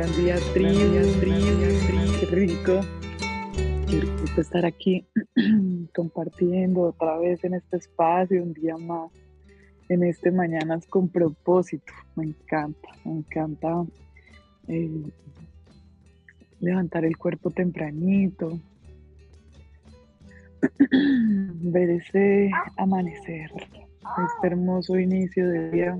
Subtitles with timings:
[0.00, 0.94] Buen día, tribu,
[2.18, 2.80] qué rico.
[3.86, 5.06] Qué rico estar aquí
[5.94, 9.10] compartiendo otra vez en este espacio, un día más,
[9.90, 11.92] en este Mañanas con propósito.
[12.16, 13.84] Me encanta, me encanta
[14.68, 15.02] eh,
[16.60, 18.58] levantar el cuerpo tempranito,
[20.80, 25.98] ver ese amanecer, este hermoso inicio de día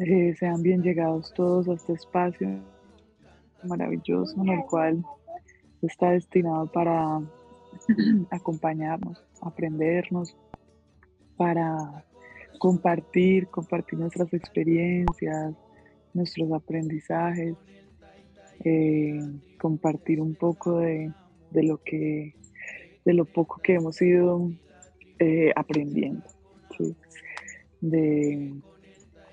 [0.00, 2.60] eh, sean bien llegados todos a este espacio
[3.64, 5.04] maravilloso en el cual
[5.82, 7.20] está destinado para
[8.30, 10.36] acompañarnos, aprendernos,
[11.36, 12.04] para
[12.58, 15.54] compartir, compartir nuestras experiencias,
[16.12, 17.54] nuestros aprendizajes,
[18.64, 19.20] eh,
[19.60, 21.12] compartir un poco de,
[21.52, 22.34] lo que,
[23.04, 24.50] de lo poco que hemos ido
[25.18, 26.24] eh, aprendiendo,
[27.80, 28.52] de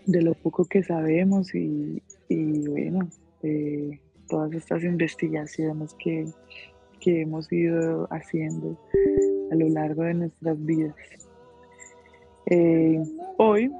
[0.05, 3.09] de lo poco que sabemos y, bueno,
[3.41, 6.25] de todas estas investigaciones que,
[7.07, 8.75] hemos ido haciendo
[9.51, 10.95] a lo largo de nuestras vidas.
[12.47, 12.99] Eh,
[13.37, 13.71] hoy,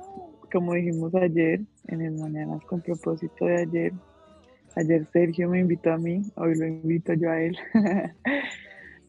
[0.51, 3.93] como dijimos ayer, en el Mañanas con propósito de ayer,
[4.75, 7.57] ayer Sergio me invitó a mí, hoy lo invito yo a él,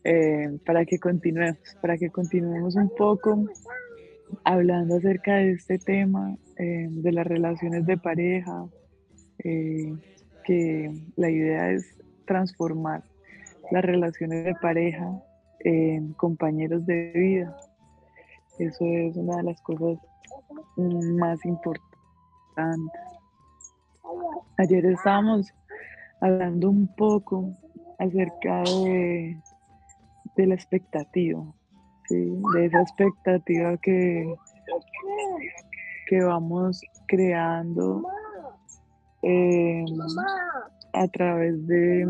[0.05, 3.45] eh, para que continuemos, para que continuemos un poco
[4.47, 8.65] hablando acerca de este tema, eh, de las relaciones de pareja,
[9.43, 9.93] eh,
[10.45, 13.03] que la idea es transformar
[13.73, 15.21] las relaciones de pareja
[15.65, 17.57] en compañeros de vida.
[18.61, 19.99] Eso es una de las cosas
[20.77, 23.03] más importantes.
[24.59, 25.53] Ayer estábamos
[26.21, 27.53] hablando un poco
[27.99, 29.41] acerca de,
[30.37, 31.45] de la expectativa,
[32.15, 34.35] de esa expectativa que,
[36.07, 38.03] que vamos creando
[39.23, 39.85] em,
[40.93, 42.07] a través de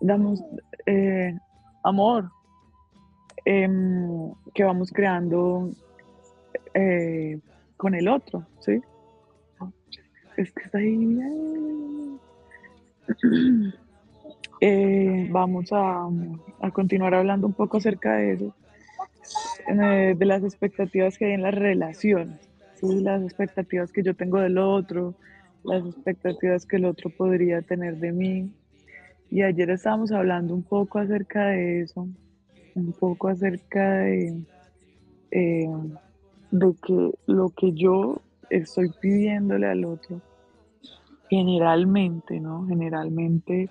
[0.00, 0.42] damos
[0.86, 1.36] eh,
[1.84, 2.30] amor
[3.44, 5.70] em, que vamos creando
[6.74, 7.38] eh,
[7.76, 8.80] con el otro, ¿sí?
[10.36, 11.18] Es que está ahí.
[14.60, 16.08] Eh, vamos a,
[16.72, 18.54] continuar hablando un poco acerca de eso,
[19.68, 22.40] eh, de las expectativas que hay en las relaciones,
[22.82, 25.14] las expectativas que yo tengo del otro,
[25.62, 28.50] las expectativas que el otro podría tener de mí.
[29.30, 32.08] Y ayer estábamos hablando un poco acerca de eso,
[32.74, 34.40] un poco acerca de,
[35.30, 35.68] eh,
[36.50, 40.20] de que lo que yo estoy pidiéndole al otro,
[41.28, 42.66] generalmente, ¿no?
[42.66, 43.68] Generalmente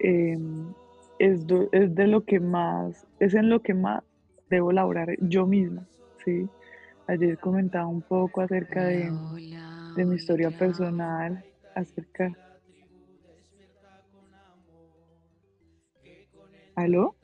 [0.00, 0.74] Em,
[1.18, 4.02] es, de lo que más, es en lo que más
[4.48, 5.86] debo laborar yo misma,
[6.24, 6.50] ¿sí?
[7.06, 9.14] Ayer comentaba un poco acerca de,
[9.94, 11.44] de mi historia personal,
[11.74, 12.32] acerca...
[16.74, 17.16] ¿Aló?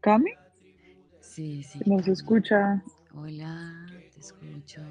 [0.00, 0.32] ¿Cami?
[1.20, 1.80] Sí, sí.
[1.86, 2.82] ¿No se escucha?
[3.14, 4.82] Hola, te escucho.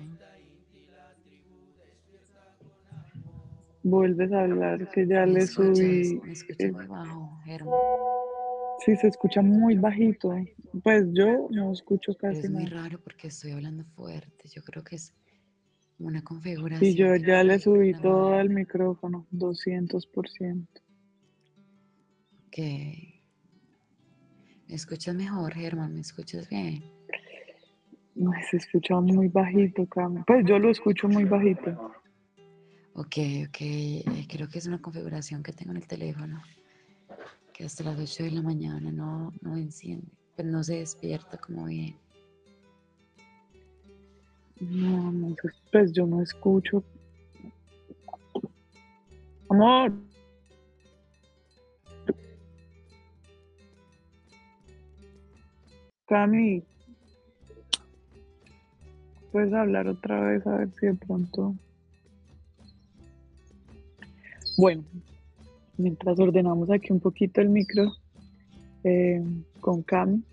[3.83, 6.19] Vuelves a hablar, que ya le subí.
[6.23, 7.79] Me escucha muy bajo, Germán.
[8.85, 10.33] Sí, se escucha muy bajito.
[10.83, 12.47] Pues yo no escucho casi nada.
[12.47, 14.49] Es muy raro porque estoy hablando fuerte.
[14.49, 15.13] Yo creo que es
[15.99, 16.89] una configuración.
[16.89, 20.67] Y yo ya le subí todo al micrófono, 200%.
[22.47, 22.57] Ok.
[24.67, 25.93] ¿Me escuchas mejor, Germán?
[25.93, 26.83] ¿Me escuchas bien?
[28.49, 30.23] se escucha muy bajito, Cam.
[30.25, 31.93] Pues yo lo escucho muy bajito.
[32.93, 33.15] Ok,
[33.47, 33.61] ok.
[33.61, 36.41] Eh, creo que es una configuración que tengo en el teléfono.
[37.53, 40.07] Que hasta las 8 de la mañana no, no enciende.
[40.35, 41.95] Pero no se despierta como bien.
[44.59, 45.35] No,
[45.71, 46.83] pues yo no escucho.
[49.49, 49.93] Amor.
[56.07, 56.63] Cami.
[59.31, 61.55] Puedes hablar otra vez a ver si de pronto.
[64.61, 64.83] Bueno,
[65.75, 67.93] mientras ordenamos aquí un poquito el micro
[68.83, 69.19] eh,
[69.59, 70.23] con Cami.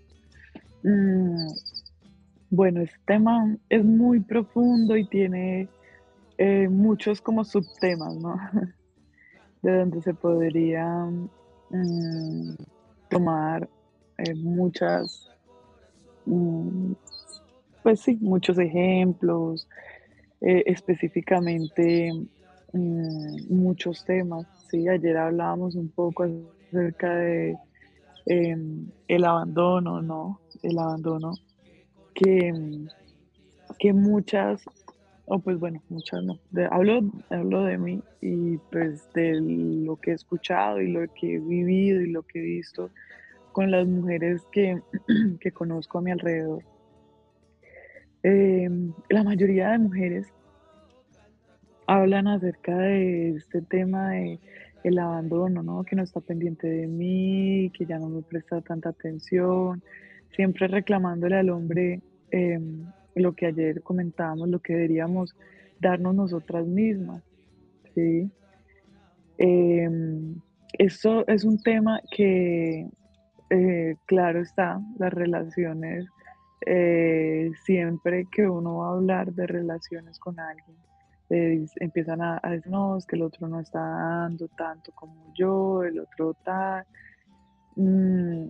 [0.83, 1.47] Mm,
[2.51, 5.67] bueno, este tema es muy profundo y tiene
[6.37, 8.35] eh, muchos como subtemas, ¿no?
[9.63, 10.85] De donde se podría
[11.71, 12.53] mm,
[13.09, 13.67] tomar
[14.19, 15.27] eh, muchas,
[16.27, 16.91] mm,
[17.81, 19.67] pues sí, muchos ejemplos,
[20.39, 22.11] específicamente
[22.73, 24.45] Mm, muchos temas.
[24.69, 24.87] ¿sí?
[24.87, 26.25] Ayer hablábamos un poco
[26.69, 27.57] acerca de
[28.25, 30.39] em, el abandono, ¿no?
[30.61, 31.33] El abandono
[32.13, 32.53] que,
[33.77, 34.63] que muchas
[35.31, 36.39] o pues bueno, muchas no.
[36.71, 41.39] hablo, hablo de mí y pues de lo que he escuchado y lo que he
[41.39, 42.89] vivido y lo que he visto
[43.51, 44.81] con las mujeres que,
[45.53, 46.63] conozco a mi alrededor.
[48.23, 50.27] Em, la mayoría de mujeres
[51.89, 54.39] hablan acerca de este tema de
[54.83, 55.83] el abandono, ¿no?
[55.83, 59.81] Que no está pendiente de mí, que ya no me presta tanta atención,
[60.35, 62.01] siempre reclamándole al hombre
[62.31, 65.35] em, lo que ayer comentábamos, lo que deberíamos
[65.81, 67.23] darnos nosotras mismas,
[67.95, 68.29] ¿sí?
[69.39, 70.35] Em,
[70.77, 72.87] esto es un tema que,
[73.49, 76.05] eh, claro está, las relaciones,
[76.67, 80.77] eh, siempre que uno va a hablar de relaciones con alguien,
[81.29, 85.99] empiezan a, decir, no, es que el otro no está dando tanto como yo, el
[85.99, 86.85] otro tal.
[87.75, 88.47] Mm,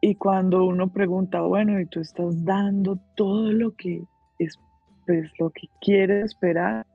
[0.00, 4.02] y cuando uno pregunta, bueno, y tú estás dando todo lo que
[4.38, 4.58] es,
[5.06, 6.86] pues, lo que quieres esperar,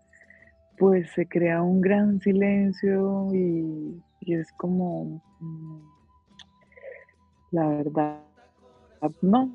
[0.77, 5.79] pues se crea un gran silencio y, es como, mm,
[7.51, 8.19] la verdad,
[9.21, 9.51] no.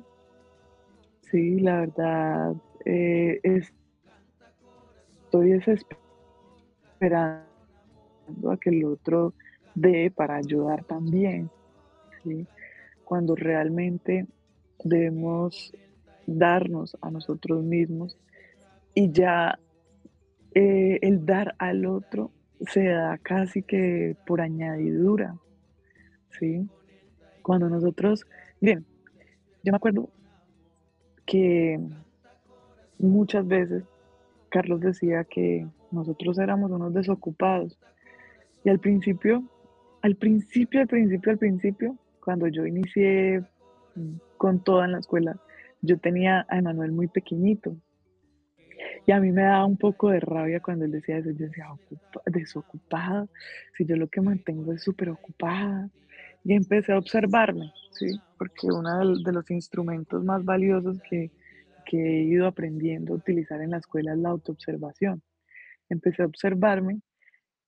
[1.31, 3.73] Sí, la verdad, eh, es
[5.27, 5.51] estoy
[6.93, 7.43] esperando
[8.49, 9.33] a que el otro
[9.75, 11.49] dé para ayudar también,
[13.03, 14.25] cuando realmente
[14.83, 15.73] debemos
[16.25, 18.17] darnos a nosotros mismos
[18.93, 19.59] y ya
[20.55, 22.31] eh, el dar al otro
[22.61, 25.37] se da casi que por añadidura,
[26.39, 26.67] ¿sí?
[27.43, 28.25] Cuando nosotros,
[28.59, 28.85] bien,
[29.63, 30.09] yo me acuerdo
[31.25, 31.79] que
[32.97, 33.83] muchas veces
[34.49, 37.77] Carlos decía que nosotros éramos unos desocupados.
[38.63, 39.43] Y al principio,
[40.01, 43.43] al principio, al principio, al principio, cuando yo inicié
[44.37, 45.39] con toda en la escuela,
[45.81, 47.75] yo tenía a Emanuel muy pequeñito.
[49.05, 51.31] Y a mí me daba un poco de rabia cuando él decía eso.
[51.31, 51.65] Yo decía,
[52.25, 53.27] desocupada,
[53.75, 55.89] si yo lo que mantengo es súper ocupada.
[56.43, 58.07] Y empecé a observarme, ¿sí?
[58.37, 61.31] Porque uno de los instrumentos más valiosos que,
[61.87, 65.23] que he ido aprendiendo a utilizar en la escuela es la autoobservación.
[65.89, 66.99] Empecé a observarme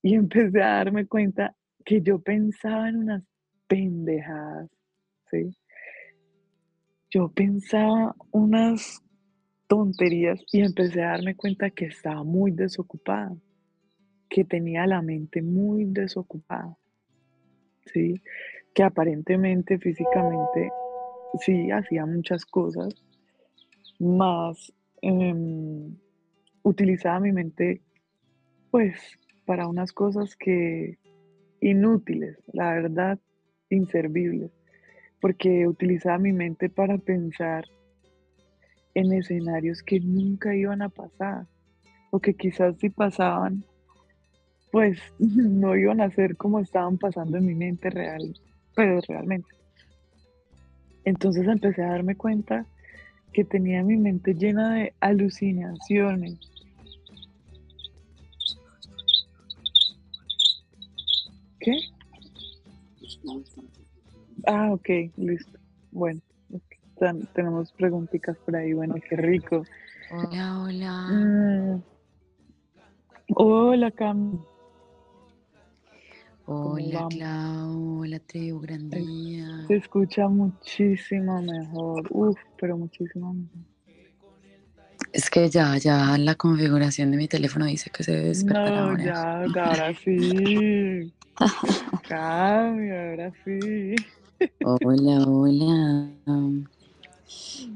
[0.01, 1.55] y empecé a darme cuenta
[1.85, 3.23] que yo pensaba en unas
[3.67, 4.69] pendejadas,
[5.31, 5.55] ¿sí?
[7.09, 9.01] Yo pensaba unas
[9.67, 13.35] tonterías y empecé a darme cuenta que estaba muy desocupada,
[14.29, 16.77] que tenía la mente muy desocupada,
[17.85, 18.21] ¿sí?
[18.75, 20.71] Que aparentemente, físicamente,
[21.39, 22.93] sí, hacía muchas cosas,
[23.99, 25.95] más em,
[26.63, 27.81] utilizaba mi mente
[28.71, 28.95] pues
[29.45, 30.97] para unas cosas que
[31.61, 33.19] inútiles, la verdad,
[33.69, 34.51] inservibles,
[35.19, 37.65] porque utilizaba mi mente para pensar
[38.93, 41.45] en escenarios que nunca iban a pasar,
[42.11, 43.63] o que quizás si pasaban,
[44.71, 48.33] pues no iban a ser como estaban pasando en mi mente real,
[48.75, 49.49] pero realmente.
[51.05, 52.65] Entonces empecé a darme cuenta
[53.33, 56.39] que tenía mi mente llena de alucinaciones.
[61.59, 61.79] ¿Qué?
[64.47, 65.59] Ah, ok, listo.
[65.91, 66.21] Bueno,
[67.33, 68.73] tenemos preguntitas por ahí.
[68.73, 69.63] Bueno, qué rico.
[70.11, 71.07] Hola, hola.
[71.09, 71.83] Mm.
[73.35, 74.43] Hola, Cam.
[76.51, 78.89] Hola, Clau, hola, Teo, gran
[79.67, 83.61] Se escucha muchísimo mejor, uf, pero muchísimo mejor.
[85.13, 88.79] Es que ya, ya la configuración de mi teléfono dice que se debe despertar no,
[88.79, 89.03] ahora.
[89.03, 91.13] ya, ahora sí.
[92.07, 93.95] Cambio, ahora sí.
[94.63, 96.11] Hola, hola.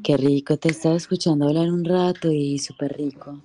[0.04, 3.40] Qué rico, te estaba escuchando hablar un rato y súper rico.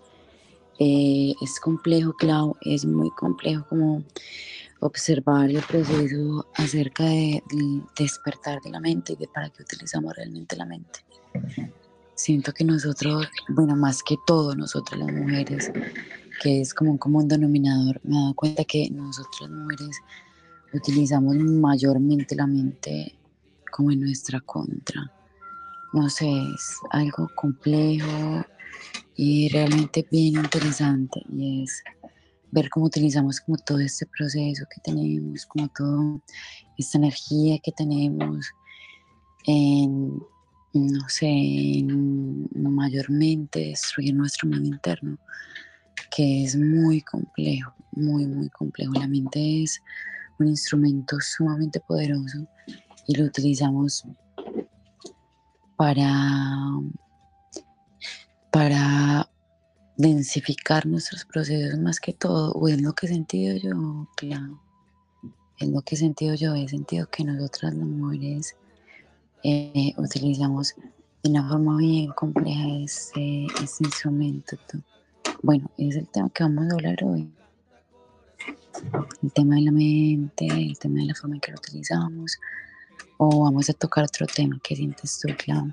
[0.79, 4.05] Eh, es complejo, Clau, es muy complejo como
[4.81, 7.43] observar el proceso acerca de,
[7.99, 11.01] despertar de la mente y de para qué utilizamos realmente la mente.
[12.15, 15.71] Siento que nosotros, bueno, más que todo nosotros las mujeres,
[16.43, 19.97] que es como un común denominador, me he dado cuenta que nosotros las mujeres
[20.73, 23.19] utilizamos mayormente la mente
[23.71, 25.13] como en nuestra contra.
[25.93, 28.45] No sé, es algo complejo
[29.17, 31.83] y realmente bien interesante y es
[32.51, 36.19] ver cómo utilizamos como todo este proceso que tenemos, como toda
[36.77, 38.51] esta energía que tenemos
[39.45, 40.19] en,
[40.73, 45.19] no sé, en mayormente destruir nuestro mundo interno,
[46.15, 48.93] que es muy complejo, muy, muy complejo.
[48.95, 49.81] La mente es
[50.39, 52.47] un instrumento sumamente poderoso
[53.07, 54.05] y lo utilizamos
[55.77, 56.11] para,
[58.51, 59.29] para
[59.99, 64.61] densificar nuestros procesos más que todo, o es lo que he sentido yo, claro,
[65.59, 68.57] es lo que he sentido yo, he sentido que nosotras las mujeres
[69.43, 70.77] eh, utilizamos
[71.23, 73.49] de una forma bien compleja ese,
[73.81, 74.57] instrumento.
[75.43, 77.29] Bueno, es el tema que vamos a hablar hoy.
[79.25, 82.39] El tema de la mente, el tema de la forma en que lo utilizamos,
[83.17, 84.61] o vamos a tocar otro tema.
[84.63, 85.73] ¿Qué sientes tú, Clau?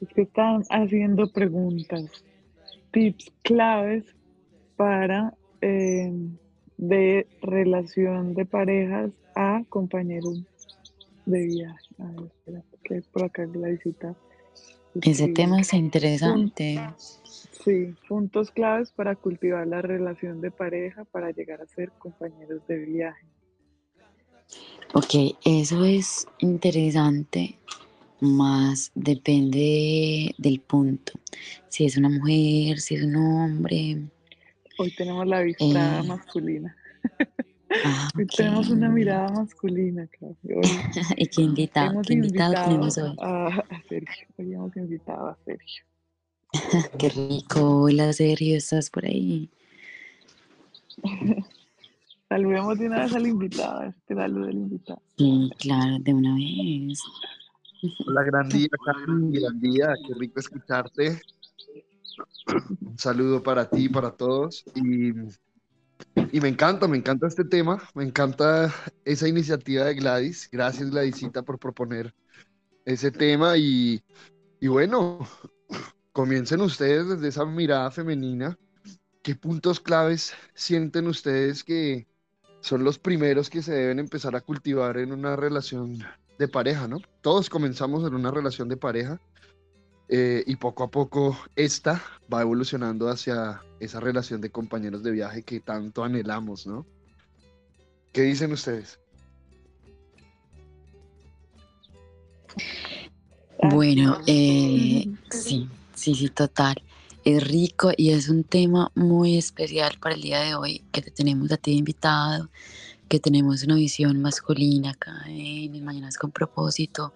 [0.00, 2.04] Es que están haciendo preguntas,
[2.90, 4.04] tips claves
[4.76, 6.12] para eh,
[6.76, 10.42] de relación de parejas a compañeros
[11.26, 11.86] de viaje.
[11.98, 14.14] A ver, espera, que por acá la visita.
[15.02, 16.80] Ese tema es interesante.
[17.64, 22.78] Sí, puntos claves para cultivar la relación de pareja para llegar a ser compañeros de
[22.78, 23.26] viaje.
[24.94, 27.58] Ok, eso es interesante,
[28.20, 31.12] más depende del punto.
[31.68, 34.02] Si es una mujer, si es un hombre.
[34.78, 36.76] Hoy tenemos la vista eh, masculina.
[37.84, 40.36] Ah, hoy tenemos una mirada masculina, claro.
[41.16, 43.16] ¿Y qué invitado, ¿qué invitado tenemos hoy?
[43.20, 44.26] A, Sergio.
[44.36, 45.84] Hoy hemos invitado a Sergio.
[46.98, 47.82] qué rico.
[47.82, 49.50] Hola, Sergio, ¿estás por ahí?
[52.28, 55.00] Saludemos de una vez al invitado, este saludo del invitado.
[55.16, 57.02] Sí, claro, de una vez.
[57.80, 58.68] Hola, gran día,
[59.30, 61.20] gran día, qué rico escucharte.
[62.80, 64.64] Un saludo para ti, para todos.
[64.74, 65.10] Y,
[66.32, 70.48] y, me encanta, me encanta este tema, me encanta esa iniciativa de Gladys.
[70.50, 72.12] Gracias, Gladysita, por proponer
[72.84, 73.56] ese tema.
[73.56, 74.02] Y,
[74.58, 75.20] y bueno,
[76.12, 78.58] comiencen ustedes desde esa mirada femenina.
[79.22, 82.08] ¿Qué puntos claves sienten ustedes que,
[82.60, 86.02] son los primeros que se deben empezar a cultivar en una relación
[86.38, 87.00] de pareja, ¿no?
[87.20, 89.20] Todos comenzamos en una relación de pareja
[90.08, 92.02] eh, y poco a poco esta
[92.32, 96.86] va evolucionando hacia esa relación de compañeros de viaje que tanto anhelamos, ¿no?
[98.12, 98.98] ¿Qué dicen ustedes?
[103.70, 106.82] Bueno, eh, sí, sí, sí, total
[107.24, 111.10] es rico y es un tema muy especial para el día de hoy que te
[111.10, 112.48] tenemos a ti invitado,
[113.08, 117.12] que tenemos una visión masculina acá en Mañanas con propósito,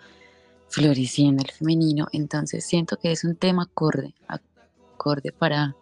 [0.68, 2.08] floreciendo el femenino.
[2.12, 5.76] Entonces siento que es un tema acorde, acorde para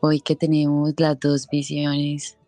[0.00, 2.38] hoy que tenemos las dos visiones,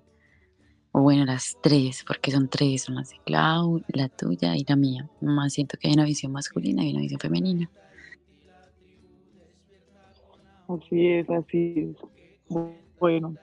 [0.93, 4.77] o bueno, las tres, porque son tres, son las de Clau, la tuya y la
[4.77, 5.09] mía.
[5.21, 7.71] Más siento que hay una visión masculina y una visión femenina.
[10.69, 12.77] Así es, así es.
[12.99, 13.35] Bueno,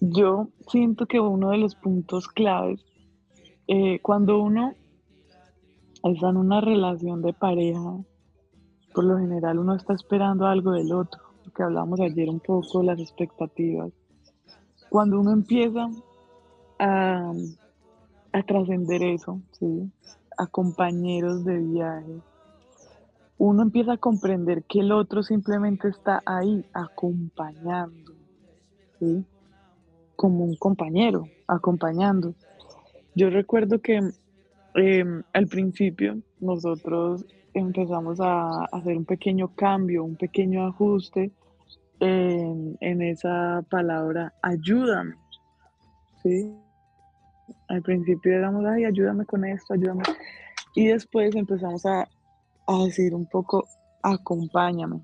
[0.00, 2.84] yo siento que uno de los puntos claves,
[3.66, 4.74] eh, cuando uno
[6.02, 7.96] está en una relación de pareja,
[8.94, 11.20] por lo general uno está esperando algo del otro,
[11.54, 13.92] que hablamos ayer un poco, las expectativas.
[14.90, 15.88] Cuando uno empieza
[16.78, 17.32] a,
[18.32, 19.90] a trascender eso, ¿sí?
[20.36, 22.20] a compañeros de viaje,
[23.38, 28.12] uno empieza a comprender que el otro simplemente está ahí acompañando,
[28.98, 29.24] ¿sí?
[30.16, 32.34] Como un compañero, acompañando.
[33.14, 34.00] Yo recuerdo que
[34.74, 41.30] em, al principio nosotros empezamos a hacer un pequeño cambio, un pequeño ajuste
[42.00, 45.14] en, en esa palabra ayúdame.
[46.22, 46.52] ¿sí?
[47.68, 50.02] Al principio éramos, ay, ayúdame con esto, ayúdame.
[50.74, 52.06] Y después empezamos a
[52.66, 53.68] a decir un poco,
[54.02, 55.00] acompáñame.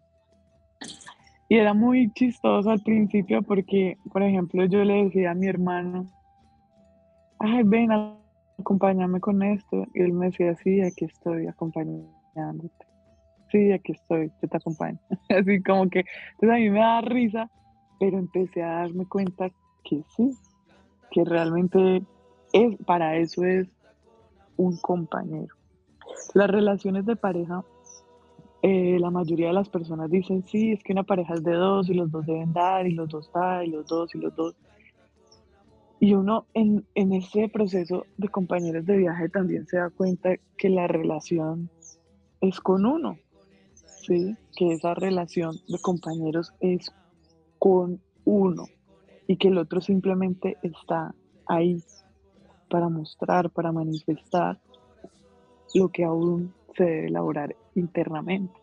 [1.53, 6.07] Y era muy chistoso al principio porque, por ejemplo, yo le decía a mi hermano,
[7.41, 7.91] ay, ven,
[8.59, 9.85] acompáñame con esto.
[9.93, 12.87] Y él me decía, sí, aquí estoy acompañándote.
[13.51, 14.99] Sí, aquí estoy, yo te acompaño.
[15.29, 16.05] Así como que,
[16.39, 17.51] pues a mí me da risa,
[18.01, 19.51] pero empecé a darme cuenta
[19.85, 20.35] que sí,
[21.11, 22.03] que realmente
[22.55, 23.69] es, para eso es
[24.57, 25.55] un compañero.
[26.33, 27.63] Las relaciones de pareja,
[28.63, 31.89] eh, la mayoría de las personas dicen, sí, es que una pareja es de dos
[31.91, 34.55] y los dos deben dar y los dos dar y los dos y los dos.
[35.99, 40.69] Y uno en, en ese proceso de compañeros de viaje también se da cuenta que
[40.69, 41.71] la relación
[42.41, 43.19] es con uno,
[43.75, 44.37] ¿sí?
[44.57, 46.93] que esa relación de compañeros es
[47.59, 48.67] con uno
[49.27, 51.15] y que el otro simplemente está
[51.47, 51.83] ahí
[52.71, 54.61] para mostrar, para manifestar
[55.75, 58.55] lo que aún se debe elaborar internamente.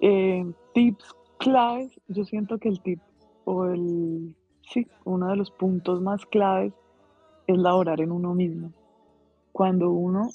[0.00, 3.00] Eh, tips claves, yo siento que el tip
[3.44, 4.34] o el,
[4.70, 6.72] sí, uno de los puntos más claves
[7.46, 8.72] es laborar en uno mismo.
[9.52, 10.30] Cuando uno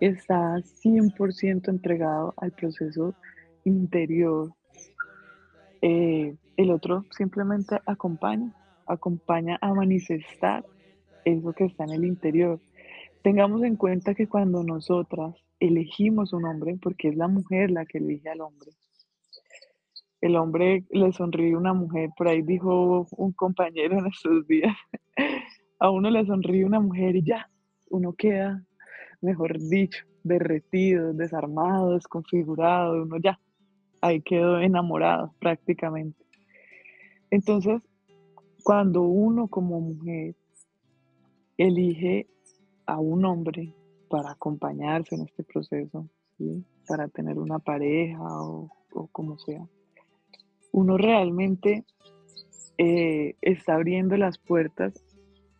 [0.00, 3.14] está 100% entregado al proceso
[3.64, 4.52] interior
[5.82, 8.54] eh, el otro simplemente acompaña,
[8.86, 10.64] acompaña a manifestar
[11.24, 12.60] eso que está en el interior.
[13.22, 15.34] Tengamos en cuenta que cuando nosotras
[15.66, 18.72] elegimos un hombre, porque es la mujer la que elige al hombre,
[20.20, 24.74] el hombre le sonríe a una mujer, por ahí dijo un compañero en estos días,
[25.78, 27.48] a uno le sonríe una mujer y ya,
[27.90, 28.64] uno queda,
[29.20, 33.38] mejor dicho, derretido, desarmado, desconfigurado, uno ya,
[34.00, 36.24] ahí quedó enamorado prácticamente.
[37.30, 37.80] Entonces,
[38.62, 40.36] cuando uno como mujer
[41.56, 42.28] elige
[42.86, 43.74] a un hombre
[44.12, 46.06] para acompañarse en este proceso,
[46.86, 48.68] para tener una pareja o
[49.10, 49.66] como sea,
[50.70, 51.86] uno realmente
[52.76, 54.92] eh, está abriendo las puertas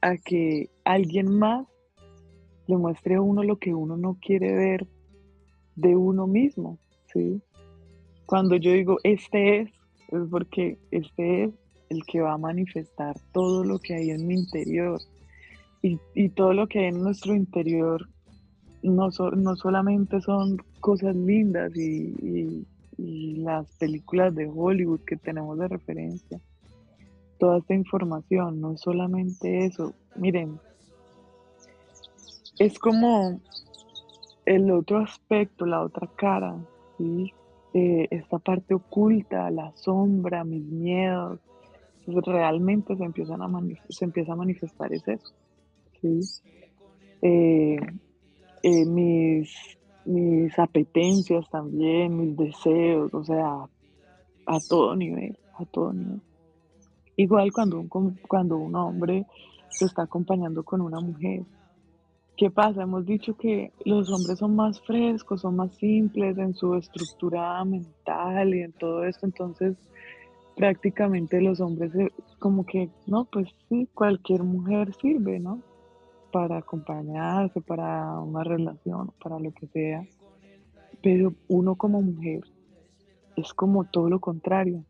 [0.03, 1.67] a que alguien más
[2.67, 4.87] le muestre a uno lo que uno no quiere ver
[5.75, 6.79] de uno mismo,
[7.11, 7.41] ¿sí?
[8.27, 9.71] Cuando yo digo este es,
[10.09, 11.51] es porque este es
[11.89, 15.01] el que va a manifestar todo lo que hay en mi interior.
[15.85, 18.09] Y, todo lo que hay en nuestro interior
[18.91, 22.67] no, no solamente son cosas lindas y,
[22.99, 26.41] y las películas de Hollywood que tenemos de referencia.
[27.39, 29.95] Toda esta información, no es solamente eso.
[30.17, 30.61] Miren,
[32.59, 33.41] es como
[34.47, 36.57] el otro aspecto, la otra cara,
[36.99, 37.33] ¿sí?
[37.75, 41.41] Eh, esta parte oculta, la sombra, mis miedos,
[42.07, 43.49] realmente se, empiezan a
[43.89, 45.33] se empieza a manifestar es eso.
[46.01, 46.21] ¿sí?
[47.23, 47.79] Eh,
[48.63, 53.67] eh, mis mis apetencias también, mis deseos, o sea,
[54.47, 56.21] a todo nivel, a todo nivel.
[57.17, 57.89] Igual cuando un,
[58.29, 59.27] cuando un hombre
[59.69, 61.43] se está acompañando con una mujer.
[62.37, 62.83] ¿Qué pasa?
[62.83, 68.55] Hemos dicho que los hombres son más frescos, son más simples en su estructura mental
[68.55, 69.77] y en todo esto, entonces
[70.57, 71.93] prácticamente los hombres
[72.39, 75.61] como que, no, pues sí, cualquier mujer sirve, ¿no?
[76.33, 80.05] Para acompañarse, para una relación, para lo que sea.
[81.03, 82.41] Pero uno como mujer
[83.37, 84.85] es como todo lo contrario.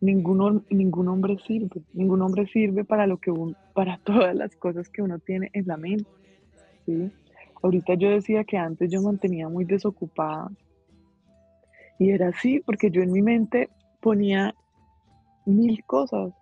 [0.00, 3.32] Ninguno, ningún hombre sirve, ningún hombre sirve para lo que
[3.74, 6.10] para todas las cosas que uno tiene en la mente.
[6.84, 7.10] ¿sí?
[7.62, 10.50] Ahorita yo decía que antes yo mantenía muy desocupada
[11.98, 13.68] y era así porque yo en mi mente
[14.00, 14.54] ponía
[15.46, 16.32] mil cosas.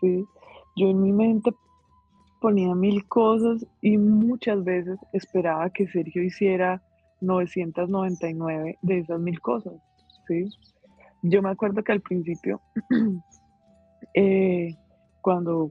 [0.00, 0.24] ¿sí?
[0.76, 1.52] Yo en mi mente
[2.40, 6.82] ponía mil cosas y muchas veces esperaba que Sergio hiciera
[7.20, 9.74] 999 de esas mil cosas,
[10.26, 10.48] ¿sí?
[11.22, 12.60] Yo me acuerdo que al principio,
[14.14, 14.74] eh,
[15.20, 15.70] cuando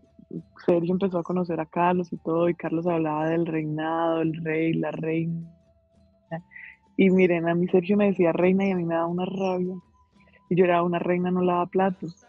[0.65, 4.73] Sergio empezó a conocer a Carlos y todo, y Carlos hablaba del reinado, el rey,
[4.73, 5.49] la reina,
[6.95, 9.75] y miren, a mí Sergio me decía reina y a mí me daba una rabia,
[10.49, 12.27] y yo era una reina no lava platos,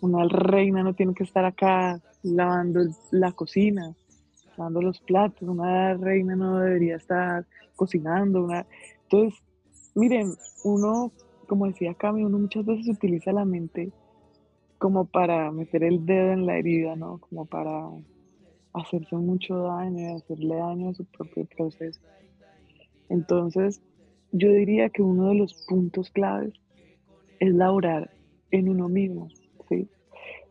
[0.00, 3.94] una reina no tiene que estar acá lavando la cocina,
[4.56, 8.44] lavando los platos, una reina no debería estar cocinando.
[8.44, 8.66] Una...
[9.04, 9.40] Entonces,
[9.94, 10.32] miren,
[10.64, 11.12] uno,
[11.46, 13.92] como decía Cami, uno muchas veces utiliza la mente
[14.78, 17.18] como para meter el dedo en la herida, ¿no?
[17.18, 17.90] Como para
[18.72, 22.00] hacerse mucho daño y hacerle daño a su propio proceso.
[23.08, 23.82] Entonces,
[24.32, 26.54] yo diría que uno de los puntos claves
[27.40, 28.10] es laborar
[28.50, 29.28] en uno mismo.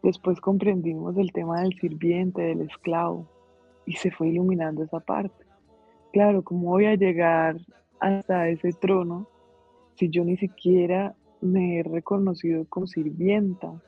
[0.01, 3.27] Después comprendimos el tema del sirviente, del esclavo,
[3.85, 5.45] y se fue iluminando esa parte.
[6.13, 7.57] Claro, ¿cómo voy a llegar
[7.99, 9.27] hasta ese trono
[9.95, 13.81] si yo ni siquiera me he reconocido como sirvienta?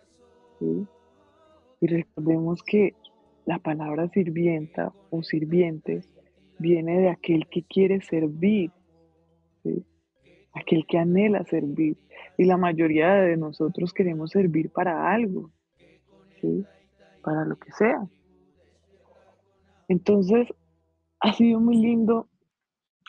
[0.59, 2.93] Y recordemos que
[3.45, 6.01] la palabra sirvienta o sirviente
[6.59, 8.71] viene de aquel que quiere servir,
[10.53, 11.97] aquel que anhela servir.
[12.37, 15.49] Y la mayoría de nosotros queremos servir para algo
[17.21, 18.07] para lo que sea.
[19.87, 20.47] Entonces,
[21.19, 22.27] ha sido muy lindo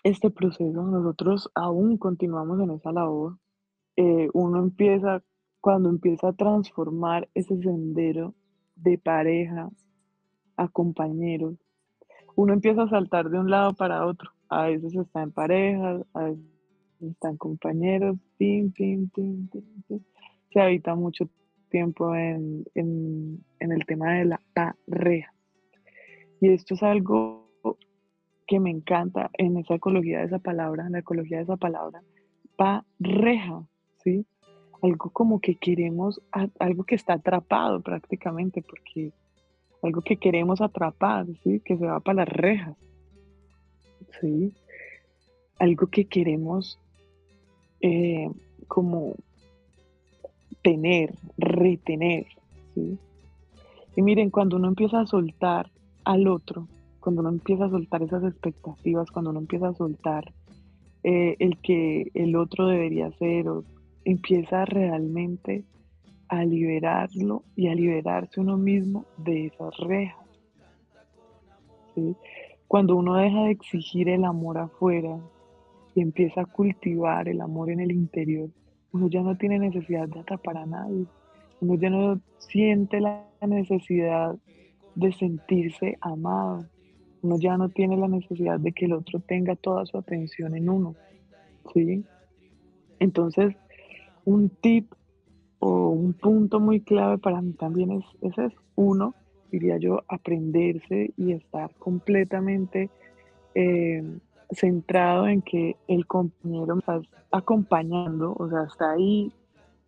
[0.04, 0.82] este proceso.
[0.82, 3.38] Nosotros aún continuamos en esa labor.
[3.96, 5.22] Eh, uno empieza,
[5.60, 8.34] cuando empieza a transformar ese sendero
[8.74, 9.70] de pareja
[10.56, 11.56] a compañeros,
[12.34, 14.30] uno empieza a saltar de un lado para otro.
[14.48, 16.44] A veces está en pareja, a veces
[17.00, 21.28] están compañeros, se habita mucho
[21.72, 25.32] tiempo en, el tema de la pareja.
[26.40, 27.48] Y esto es algo
[28.46, 32.02] que me encanta en esa ecología de esa palabra, en la ecología de esa palabra,
[32.56, 33.64] pareja,
[34.04, 34.26] ¿sí?
[34.82, 36.20] Algo como que queremos,
[36.58, 39.12] algo que está atrapado prácticamente, porque
[39.82, 41.60] algo que queremos atrapar, ¿sí?
[41.64, 42.76] Que se va para las rejas,
[44.20, 44.52] ¿sí?
[45.58, 46.78] Algo que queremos
[47.80, 48.28] eh,
[48.68, 49.14] como
[50.62, 52.26] tener, retener.
[52.74, 52.98] ¿sí?
[53.96, 55.70] Y miren, cuando uno empieza a soltar
[56.04, 56.68] al otro,
[57.00, 60.32] cuando uno empieza a soltar esas expectativas, cuando uno empieza a soltar
[61.02, 63.64] eh, el que el otro debería ser, o
[64.04, 65.64] empieza realmente
[66.28, 70.26] a liberarlo y a liberarse uno mismo de esas rejas.
[72.66, 75.20] Cuando uno deja de exigir el amor afuera
[75.94, 78.48] y empieza a cultivar el amor en el interior,
[78.92, 81.06] uno ya no tiene necesidad de atrapar a nadie.
[81.60, 84.36] Uno ya no siente la necesidad
[84.94, 86.66] de sentirse amado.
[87.22, 90.68] Uno ya no tiene la necesidad de que el otro tenga toda su atención en
[90.68, 90.94] uno.
[91.72, 92.04] ¿sí?
[92.98, 93.54] Entonces,
[94.24, 94.92] un tip
[95.58, 99.14] o un punto muy clave para mí también es, ese es uno,
[99.50, 102.90] diría yo, aprenderse y estar completamente
[103.54, 104.02] eh,
[104.52, 109.32] centrado en que el compañero me está acompañando, o sea, está ahí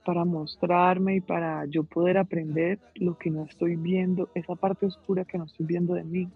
[0.05, 5.24] para mostrarme y para yo poder aprender lo que no estoy viendo, esa parte oscura
[5.24, 6.29] que no estoy viendo de mí.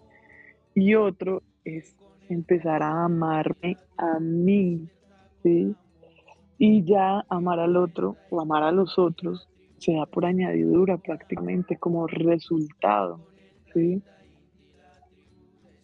[0.73, 1.95] Y otro es
[2.29, 4.87] empezar a amarme a mí,
[5.43, 5.75] ¿sí?
[6.57, 11.77] Y ya amar al otro o amar a los otros se da por añadidura prácticamente
[11.77, 13.19] como resultado,
[13.73, 14.01] ¿sí?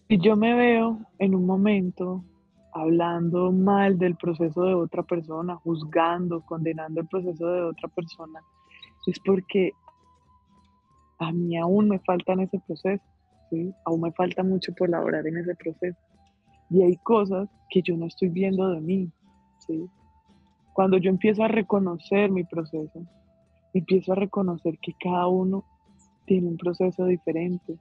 [0.07, 2.23] Y yo me veo en un momento
[2.75, 8.41] hablando mal del proceso de otra persona, juzgando, condenando el proceso de otra persona,
[9.07, 9.71] es porque
[11.19, 13.03] a mí aún me falta en ese proceso,
[13.49, 13.73] ¿sí?
[13.85, 15.97] aún me falta mucho por elaborar en ese proceso.
[16.69, 19.09] Y hay cosas que yo no estoy viendo de mí.
[19.59, 19.87] ¿sí?
[20.73, 23.05] Cuando yo empiezo a reconocer mi proceso,
[23.73, 25.63] empiezo a reconocer que cada uno
[26.25, 27.77] tiene un proceso diferente,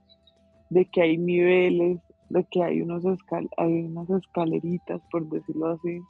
[0.69, 3.03] de que hay niveles, de que hay, unos
[3.57, 6.01] hay unas escaleritas, por decirlo así,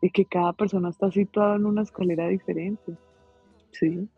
[0.00, 2.96] y que cada persona está situada en una escalera diferente,
[3.70, 4.08] ¿sí?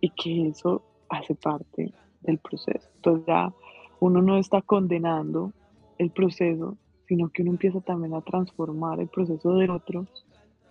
[0.00, 2.88] Y que eso hace parte del proceso.
[2.96, 3.52] Entonces ya
[4.00, 5.52] uno no está condenando
[5.98, 6.76] el proceso,
[7.06, 10.06] sino que uno empieza también a transformar el proceso del otro.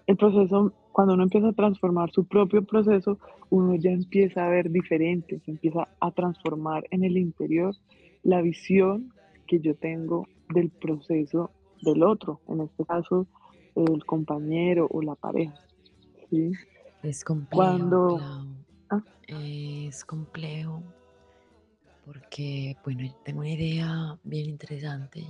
[0.05, 3.17] El proceso, cuando uno empieza a transformar su propio proceso,
[3.49, 7.75] uno ya empieza a ver diferente, se empieza a transformar en el interior
[8.23, 9.13] la visión
[9.53, 13.27] que yo tengo del proceso del otro, en este caso
[13.75, 15.53] el compañero o la pareja.
[16.29, 16.51] ¿sí?
[17.03, 17.55] Es complejo.
[17.55, 18.19] Cuando...
[18.89, 19.03] Ah.
[19.27, 20.83] Es complejo
[22.05, 25.25] porque, bueno, tengo una idea bien interesante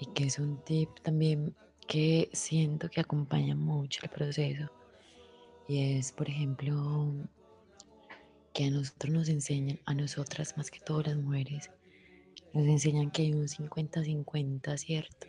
[0.00, 1.54] y que es un tip también
[1.86, 4.70] que siento que acompaña mucho el proceso.
[5.68, 7.12] Y es, por ejemplo,
[8.52, 11.70] que a nosotros nos enseñan, a nosotras más que todas las mujeres,
[12.56, 15.26] nos enseñan que hay un 50-50, ¿cierto?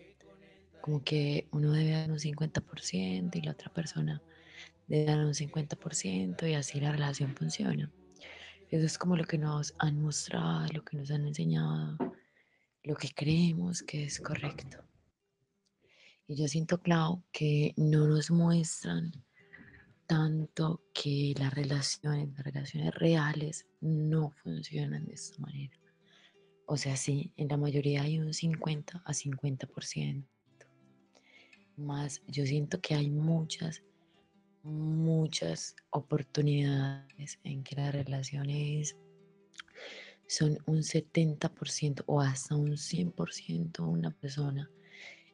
[0.82, 4.22] Como que uno debe dar un 50% y la otra persona
[4.88, 7.92] debe dar un 50% y así la relación funciona.
[8.72, 11.98] Eso es como lo que nos han mostrado, lo que nos han enseñado,
[12.84, 14.78] lo que creemos que es correcto.
[16.28, 19.12] Y yo siento, Clau, que no nos muestran
[20.06, 25.78] tanto que las relaciones, las relaciones reales no funcionan de esta manera.
[26.70, 30.28] O sea, sí, en la mayoría hay un 50 a 50%.
[31.78, 33.84] Más yo siento que hay muchas,
[34.64, 38.98] muchas oportunidades en que las relaciones
[40.28, 44.70] son un 70% o hasta un 100% una persona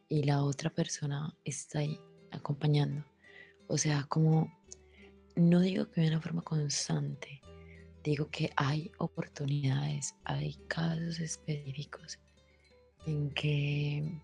[0.08, 3.04] y la otra persona está ahí acompañando.
[3.66, 4.54] O sea, como
[5.36, 7.42] no digo que de una forma constante,
[8.04, 12.20] digo que hay oportunidades, hay casos específicos
[13.06, 14.22] en que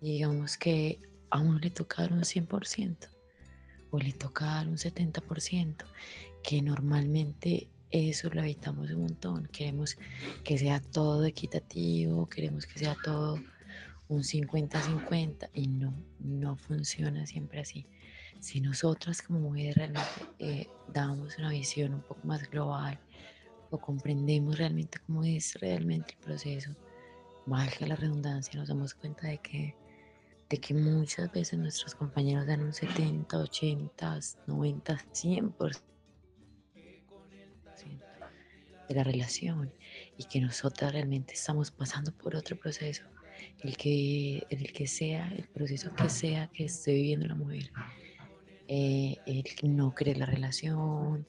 [0.00, 0.98] digamos que
[1.30, 2.96] a uno le toca dar un 100%
[3.90, 5.84] o le toca dar un 70%,
[6.42, 9.46] que normalmente eso lo evitamos un montón.
[9.46, 9.96] Queremos
[10.44, 13.38] que sea todo equitativo, queremos que sea todo
[14.08, 17.86] un 50-50 y no, no funciona siempre así
[18.40, 22.98] si nosotras como mujeres realmente eh, damos una visión un poco más global
[23.70, 26.74] o comprendemos realmente cómo es realmente el proceso,
[27.46, 29.74] valga la redundancia, nos damos cuenta de que,
[30.48, 35.80] de que muchas veces nuestros compañeros dan un 70, 80, 90, 100%
[38.88, 39.70] de la relación
[40.16, 43.02] y que nosotras realmente estamos pasando por otro proceso,
[43.60, 47.70] el que, el que sea, el proceso que sea que esté viviendo la mujer
[48.68, 51.26] eh, el no querer la relación,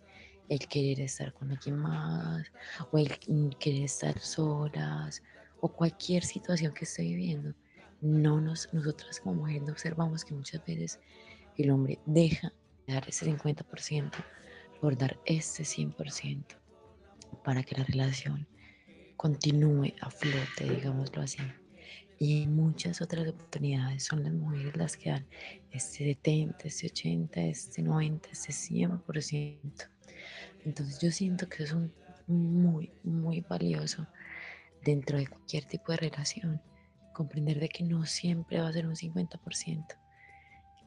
[0.49, 2.52] el querer estar con alguien más,
[2.91, 3.17] o el
[3.58, 5.23] querer estar solas,
[5.62, 7.54] o cualquier situación que esté viviendo.
[8.02, 10.99] No nos, nosotras como mujeres no observamos que muchas veces
[11.58, 12.54] el hombre deja
[12.88, 14.12] de dar ese 50%,
[14.80, 16.45] por dar este 100%
[17.43, 18.47] para que la relación
[19.17, 21.39] continúe a flote, digámoslo así.
[22.21, 25.25] Y muchas otras oportunidades son las mujeres las que dan
[25.71, 29.89] este 70, este 80, este 90, este 100%.
[30.65, 31.93] Entonces yo siento que es un
[32.27, 34.05] muy, muy valioso
[34.84, 36.62] dentro de cualquier tipo de relación.
[37.13, 39.86] Comprender de que no siempre va a ser un 50%,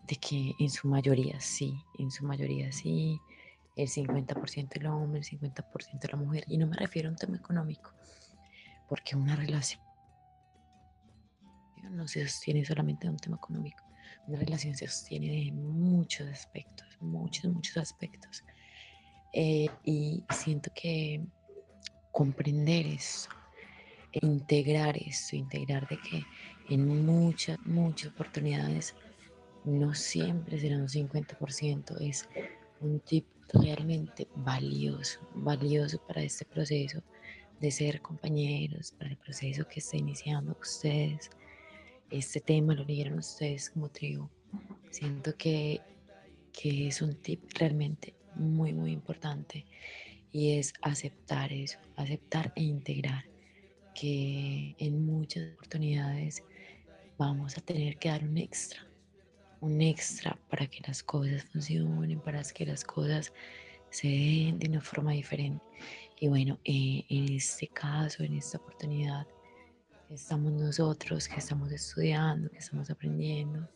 [0.06, 3.20] de que en su mayoría sí, en su mayoría sí,
[3.76, 6.44] el 50% el hombre, el 50% la mujer.
[6.46, 7.92] Y no me refiero a un tema económico,
[8.88, 9.81] porque una relación
[11.90, 13.84] no se sostiene solamente de un tema económico.
[14.26, 18.44] Una relación se sostiene de muchos aspectos, muchos, muchos aspectos.
[19.32, 21.24] Eh, y siento que
[22.12, 23.30] comprender eso,
[24.12, 26.24] integrar eso, integrar de que
[26.68, 28.94] en muchas, muchas oportunidades
[29.64, 32.28] no siempre será un 50%, es
[32.80, 37.02] un tip realmente valioso, valioso para este proceso
[37.60, 41.30] de ser compañeros, para el proceso que está iniciando ustedes.
[42.12, 44.28] Este tema lo leyeron ustedes como tribu.
[44.90, 45.80] Siento que,
[46.52, 49.64] que es un tip realmente muy, muy importante
[50.30, 53.24] y es aceptar eso, aceptar e integrar
[53.94, 56.42] que en muchas oportunidades
[57.16, 58.86] vamos a tener que dar un extra,
[59.60, 63.32] un extra para que las cosas funcionen, para que las cosas
[63.88, 65.64] se den de una forma diferente.
[66.20, 69.26] Y bueno, eh, en este caso, en esta oportunidad,
[70.14, 73.68] estamos nosotros que estamos estudiando, que estamos aprendiendo,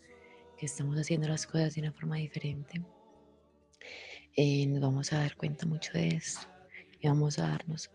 [0.58, 2.82] que estamos haciendo las cosas de una forma diferente.
[4.36, 6.46] Eh, nos vamos a dar cuenta mucho de esto
[7.00, 7.90] y vamos a darnos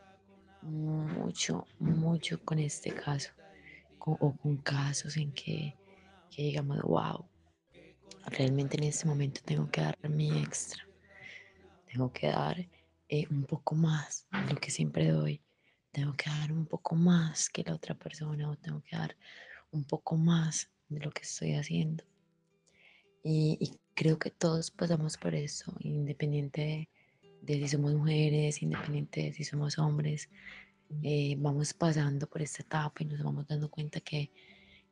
[0.64, 3.32] mucho, mucho con este caso
[4.00, 5.76] o con casos en que,
[6.32, 7.24] que digamos, wow,
[8.26, 10.88] realmente en este momento tengo que dar mi extra,
[11.86, 12.68] tengo que dar
[13.08, 15.42] eh, un poco más de lo que siempre doy,
[15.92, 19.16] tengo que dar un poco más que la otra persona o tengo que dar
[19.72, 22.04] un poco más de lo que estoy haciendo.
[23.24, 26.90] Y, creo que todos pasamos por eso, independiente
[27.42, 30.30] de, si somos mujeres, independiente de si somos hombres,
[31.04, 34.32] eh, vamos pasando por esta etapa y nos vamos dando cuenta que,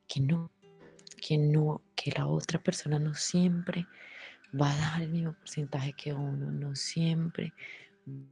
[0.08, 0.52] que no,
[1.20, 3.88] que no, que la otra persona no siempre
[4.60, 7.54] va a dar el mismo porcentaje que uno, no siempre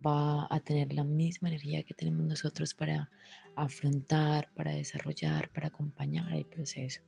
[0.06, 3.10] va a tener la misma energía que tenemos nosotros para
[3.56, 7.02] afrontar, para desarrollar, para acompañar el proceso.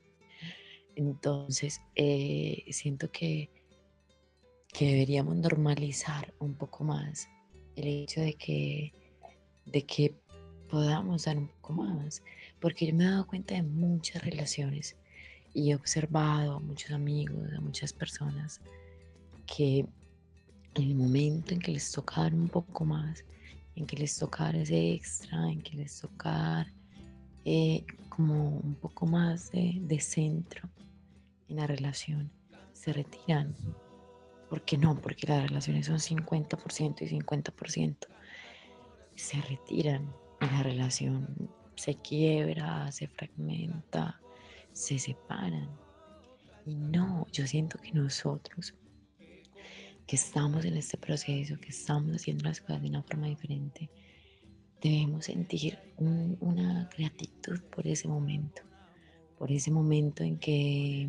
[0.96, 3.50] Entonces, eh, siento que,
[4.72, 7.28] que deberíamos normalizar un poco más
[7.76, 8.92] el hecho de que,
[9.66, 10.14] de que
[10.68, 12.22] podamos dar un poco más,
[12.60, 14.96] porque yo me he dado cuenta de muchas relaciones
[15.54, 18.60] y he observado a muchos amigos, a muchas personas
[19.46, 19.86] que
[20.74, 23.24] en el momento en que les toca dar un poco más,
[23.74, 26.66] en que les toca ese extra, en que les toca
[27.44, 30.68] eh, como un poco más de, centro
[31.48, 32.30] en la relación,
[32.72, 33.54] se retiran.
[34.48, 35.00] ¿Por qué no?
[35.00, 37.96] Porque las relaciones son 50% y 50%.
[39.14, 44.20] Se retiran y la relación se quiebra, se fragmenta,
[44.72, 45.68] se separan.
[46.66, 48.74] Y no, yo siento que nosotros
[50.10, 53.88] que estamos en este proceso, que estamos haciendo las cosas de una forma diferente,
[54.82, 58.62] debemos sentir una gratitud por ese momento,
[59.38, 61.08] por ese momento en que,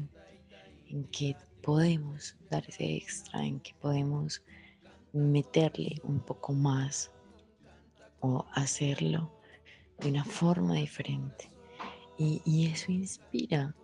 [0.87, 4.43] en que podemos dar ese extra, en que podemos
[5.13, 7.09] meterle un poco más
[8.19, 9.31] o hacerlo
[9.97, 11.49] de una forma diferente.
[12.19, 13.75] Y, y eso inspira,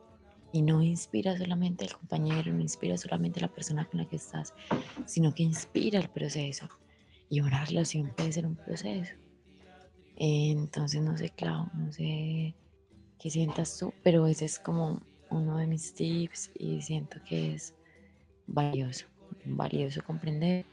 [0.58, 4.56] y no inspira solamente al compañero, no inspira solamente la persona con la que estás,
[5.06, 6.68] sino que inspira el proceso.
[7.30, 9.14] Y una relación puede ser un proceso.
[10.16, 12.56] Entonces, no sé, Clau, no sé
[13.20, 17.76] qué sientas tú, pero ese es como uno de mis tips y siento que es
[18.48, 19.06] valioso,
[19.46, 20.66] valioso comprender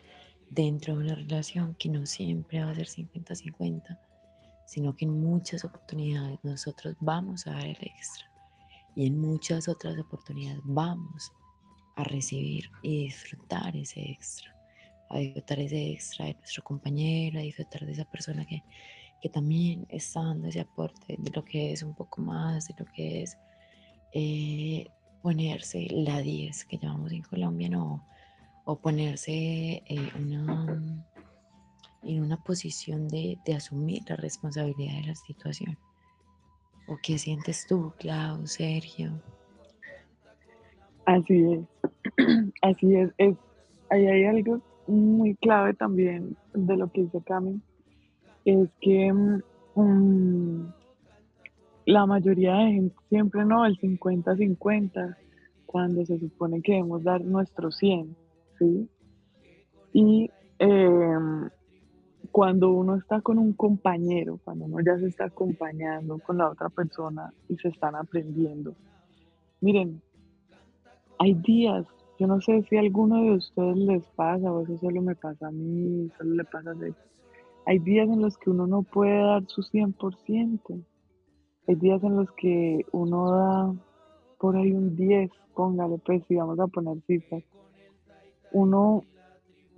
[0.49, 3.99] dentro de una relación que no siempre va a ser 50-50,
[4.67, 8.34] sino que en muchas oportunidades nosotros vamos a dar el extra
[8.97, 11.33] y en muchas otras oportunidades vamos
[11.97, 14.55] a recibir y disfrutar ese extra,
[15.11, 18.63] a disfrutar ese extra de nuestro compañero, a disfrutar de esa persona que,
[19.21, 22.85] que también está dando ese aporte de lo que es un poco más, de lo
[22.87, 23.37] que es
[24.13, 24.87] eh,
[25.23, 28.07] ponerse la 10 que llamamos en Colombia, no,
[28.65, 30.83] o ponerse eh, una,
[32.03, 35.79] en una posición de, de asumir la responsabilidad de la situación.
[36.87, 39.13] ¿O qué sientes tú, Clau, Sergio?
[41.07, 41.61] Así es,
[42.63, 43.11] así es.
[43.19, 43.37] es
[43.91, 47.61] ahí hay algo muy clave también de lo que dice Cami
[48.45, 49.13] es que
[49.75, 50.67] mm,
[51.87, 55.17] la mayoría de gente siempre no, el 50-50,
[55.67, 58.17] cuando se supone que debemos dar nuestro 100,
[58.59, 58.89] ¿sí?
[59.93, 61.49] Y em,
[62.35, 66.69] cuando uno está con un compañero, cuando uno ya se está acompañando con la otra
[66.69, 68.75] persona y se están aprendiendo,
[69.61, 70.03] miren,
[71.21, 71.87] hay días,
[72.19, 75.47] yo no sé si a alguno de ustedes les pasa o eso solo me pasa
[75.47, 76.97] a mí, solo le pasa a ellos.
[77.67, 80.85] Hay días en los que uno no puede dar su 100%.
[81.69, 83.75] Hay días en los que uno da
[84.41, 87.45] por ahí un 10, póngale pues, si vamos a poner cifras.
[88.51, 89.05] Uno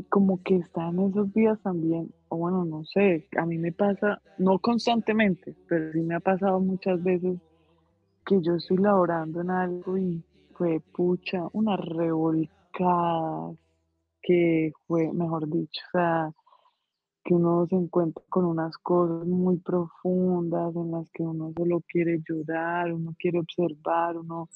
[0.09, 4.21] como que está en esos días también, o bueno, no sé, a mí me pasa,
[4.39, 7.39] no constantemente, pero sí me ha pasado muchas veces
[8.25, 13.53] que yo estoy laborando en algo y fue pucha, una revolcada
[14.23, 16.33] que fue, mejor dicho, o sea,
[17.23, 22.21] que uno se encuentra con unas cosas muy profundas en las que uno solo quiere
[22.29, 24.49] llorar, uno quiere observar, uno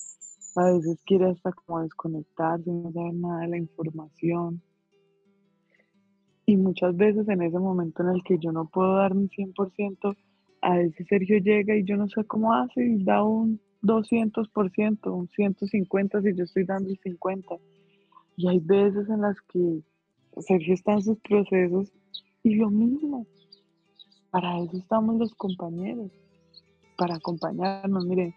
[0.57, 4.63] a veces quiere hasta como desconectarse, no saber nada de la información.
[6.51, 10.17] Y muchas veces en ese momento en el que yo no puedo dar mi 100%,
[10.63, 15.29] a veces Sergio llega y yo no sé cómo hace y da un 200%, un
[15.29, 17.61] 150% si yo estoy dando el 50%.
[18.37, 19.81] Y hay veces en las que
[20.41, 21.93] Sergio está en sus procesos
[22.43, 23.29] y lo mismo,
[24.33, 26.11] para eso estamos los compañeros,
[26.99, 28.07] para acompañarnos.
[28.07, 28.35] Miren,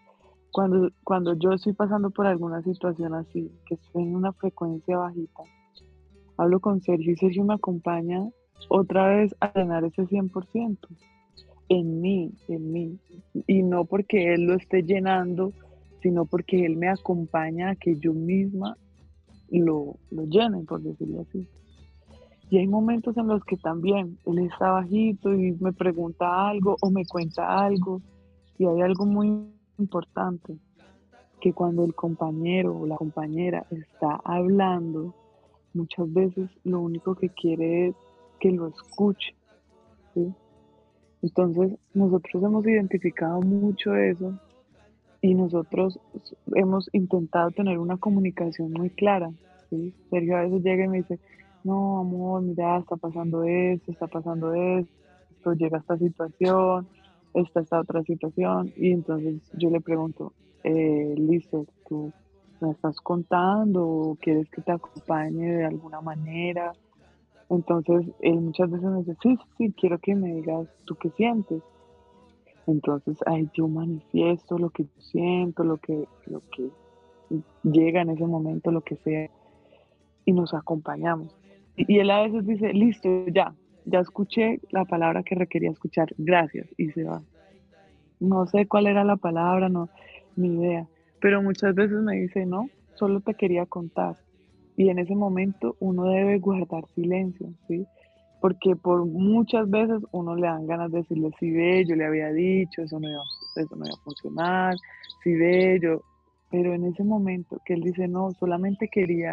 [0.52, 5.42] cuando, cuando yo estoy pasando por alguna situación así, que estoy en una frecuencia bajita,
[6.36, 8.28] hablo con Sergio y Sergio me acompaña
[8.68, 10.78] otra vez a llenar ese 100%
[11.68, 12.98] en mí, en mí.
[13.46, 15.52] Y no porque Él lo esté llenando,
[16.02, 18.76] sino porque Él me acompaña a que yo misma
[19.50, 21.48] lo, lo llene, por decirlo así.
[22.50, 26.90] Y hay momentos en los que también él está bajito y me pregunta algo o
[26.90, 28.00] me cuenta algo.
[28.58, 30.56] Y hay algo muy importante,
[31.40, 35.14] que cuando el compañero o la compañera está hablando,
[35.74, 37.94] muchas veces lo único que quiere es
[38.40, 39.34] que lo escuche.
[41.22, 44.38] Entonces nosotros hemos identificado mucho eso
[45.20, 45.98] y nosotros
[46.54, 49.30] hemos intentado tener una comunicación muy clara.
[50.10, 51.18] Sergio a veces llega y me dice,
[51.64, 56.86] no, amor, mira, está pasando esto, está pasando esto, llega esta situación,
[57.32, 61.14] esta, esta otra situación, y entonces yo le pregunto, eh,
[61.88, 62.12] tú
[62.64, 66.72] me estás contando o quieres que te acompañe de alguna manera.
[67.50, 71.62] Entonces él muchas veces me dice, sí, sí, quiero que me digas tú qué sientes.
[72.66, 76.70] Entonces ahí yo manifiesto lo que siento, lo que, lo que
[77.62, 79.30] llega en ese momento, lo que sea,
[80.24, 81.36] y nos acompañamos.
[81.76, 86.68] Y él a veces dice, listo, ya, ya escuché la palabra que requería escuchar, gracias,
[86.78, 87.20] y se va.
[88.20, 89.90] No sé cuál era la palabra, no,
[90.36, 90.86] ni idea,
[91.24, 94.14] pero muchas veces me dice, no, solo te quería contar.
[94.76, 97.86] Y en ese momento uno debe guardar silencio, ¿sí?
[98.42, 102.30] Porque por muchas veces uno le dan ganas de decirle, si ve, yo le había
[102.30, 103.22] dicho, eso no iba,
[103.56, 104.76] eso no iba a funcionar,
[105.22, 106.02] si ve, yo,
[106.50, 109.32] pero en ese momento que él dice, no, solamente quería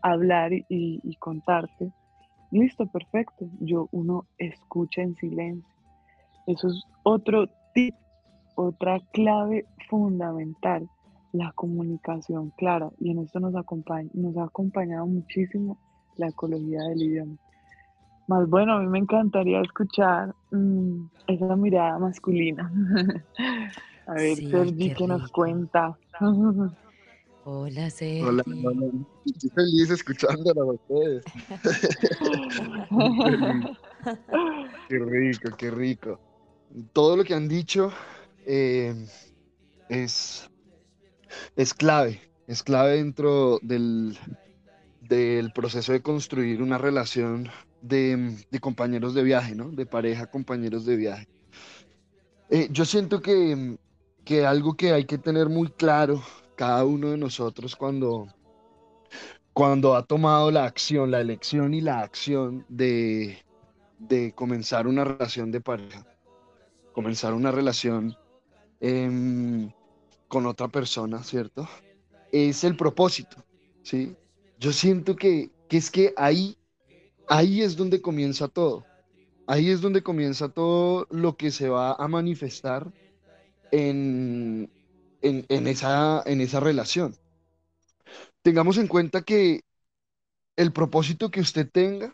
[0.00, 1.92] hablar y, contarte,
[2.50, 3.46] listo, perfecto.
[3.60, 5.74] Yo, uno escucha en silencio.
[6.46, 7.94] Eso es otro tip,
[8.54, 10.88] otra clave fundamental,
[11.32, 12.90] la comunicación clara.
[13.00, 15.78] Y en esto nos, acompaña, nos ha acompañado muchísimo
[16.16, 17.36] la ecología del idioma.
[18.28, 22.70] Más bueno, a mí me encantaría escuchar mm, esa mirada masculina.
[24.06, 25.96] a ver, Sergi, ¿qué nos cuenta?
[27.44, 28.22] Hola, Sergi.
[28.22, 28.86] Hola, hola.
[29.24, 31.24] Estoy feliz escuchándola a ustedes.
[34.88, 36.18] qué rico, qué rico.
[36.92, 37.92] Todo lo que han dicho
[38.44, 39.06] eh,
[39.88, 40.50] es,
[41.56, 44.18] es clave, es clave dentro del,
[45.00, 47.48] del proceso de construir una relación
[47.82, 49.70] de, de, compañeros de viaje, ¿no?
[49.70, 51.28] De pareja, compañeros de viaje.
[52.50, 53.76] Eh, yo siento que,
[54.24, 56.22] que algo que hay que tener muy claro
[56.56, 58.28] cada uno de nosotros cuando,
[59.52, 63.38] cuando ha tomado la acción, la elección y la acción de,
[63.98, 66.06] de comenzar una relación de pareja,
[66.92, 68.16] comenzar una relación
[68.80, 69.70] em,
[70.28, 71.68] con otra persona, ¿cierto?
[72.32, 73.44] Es el propósito,
[73.82, 74.16] ¿sí?
[74.58, 76.56] Yo siento que, que es que ahí,
[77.28, 78.84] ahí es donde comienza todo.
[79.46, 82.92] Ahí es donde comienza todo lo que se va a manifestar
[83.70, 84.70] en,
[85.22, 87.14] en, esa, en esa relación.
[88.42, 89.60] Tengamos en cuenta que
[90.56, 92.12] el propósito que usted tenga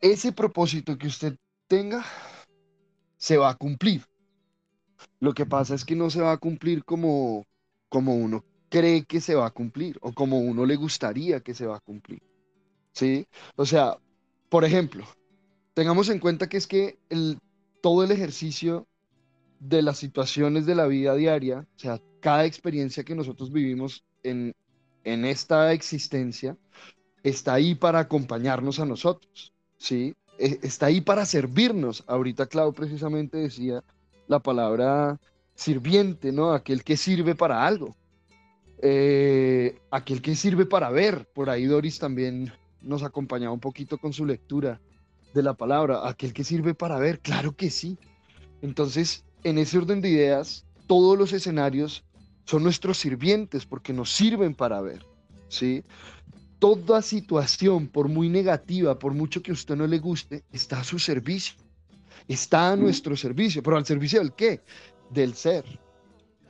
[0.00, 1.36] ese propósito que usted
[1.66, 2.04] tenga
[3.16, 4.04] se va a cumplir.
[5.20, 7.46] Lo que pasa es que no se va a cumplir como,
[7.88, 11.66] como uno cree que se va a cumplir o como uno le gustaría que se
[11.66, 12.22] va a cumplir.
[12.92, 13.26] ¿Sí?
[13.56, 13.96] O sea,
[14.48, 15.04] por ejemplo,
[15.74, 17.38] tengamos en cuenta que es que el,
[17.80, 18.86] todo el ejercicio
[19.60, 24.54] de las situaciones de la vida diaria, o sea, cada experiencia que nosotros vivimos en,
[25.04, 26.56] en esta existencia,
[27.22, 30.14] está ahí para acompañarnos a nosotros, ¿sí?
[30.38, 32.04] E, está ahí para servirnos.
[32.06, 33.82] Ahorita Clau precisamente decía
[34.28, 35.18] la palabra
[35.54, 36.52] sirviente, ¿no?
[36.52, 37.96] Aquel que sirve para algo.
[38.80, 41.26] Eh, aquel que sirve para ver.
[41.34, 44.80] Por ahí Doris también nos acompañaba un poquito con su lectura
[45.34, 46.08] de la palabra.
[46.08, 47.98] Aquel que sirve para ver, claro que sí.
[48.62, 52.04] Entonces, en ese orden de ideas, todos los escenarios
[52.44, 55.04] son nuestros sirvientes porque nos sirven para ver,
[55.48, 55.84] ¿sí?
[56.58, 60.84] Toda situación, por muy negativa, por mucho que a usted no le guste, está a
[60.84, 61.54] su servicio.
[62.28, 63.62] Está a nuestro servicio.
[63.62, 64.60] ¿Pero al servicio del qué?
[65.10, 65.64] Del ser,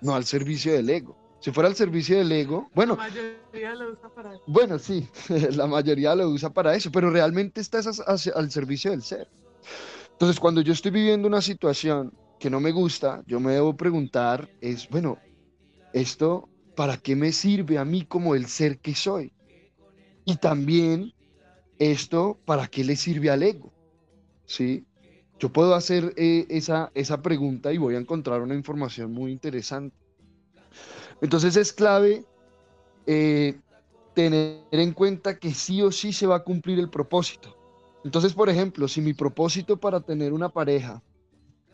[0.01, 1.17] no al servicio del ego.
[1.41, 2.97] Si fuera al servicio del ego, bueno.
[2.97, 4.43] La mayoría lo usa para eso.
[4.49, 5.09] Bueno, sí,
[5.53, 9.29] la mayoría lo usa para eso, pero realmente está al servicio del ser.
[10.13, 14.49] Entonces, cuando yo estoy viviendo una situación que no me gusta, yo me debo preguntar,
[14.61, 15.19] es, bueno,
[15.93, 19.33] esto, ¿para qué me sirve a mí como el ser que soy?
[20.25, 21.13] Y también
[21.79, 23.73] esto, ¿para qué le sirve al ego?
[24.45, 24.85] ¿Sí?
[25.39, 29.97] Yo puedo hacer eh, esa, esa pregunta y voy a encontrar una información muy interesante.
[31.21, 32.25] Entonces es clave
[33.07, 33.59] eh,
[34.15, 37.57] tener en cuenta que sí o sí se va a cumplir el propósito.
[38.05, 41.03] Entonces, por ejemplo, si mi propósito para tener una pareja,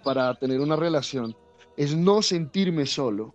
[0.03, 1.37] para tener una relación,
[1.77, 3.35] es no sentirme solo,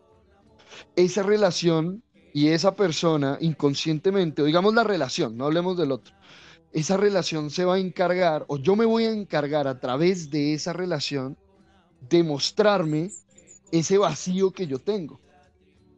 [0.95, 2.03] esa relación
[2.33, 6.13] y esa persona inconscientemente, o digamos la relación, no hablemos del otro,
[6.71, 10.53] esa relación se va a encargar, o yo me voy a encargar a través de
[10.53, 11.37] esa relación,
[12.09, 13.11] de mostrarme
[13.71, 15.19] ese vacío que yo tengo.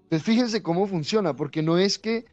[0.04, 2.26] Entonces fíjense cómo funciona, porque no es que,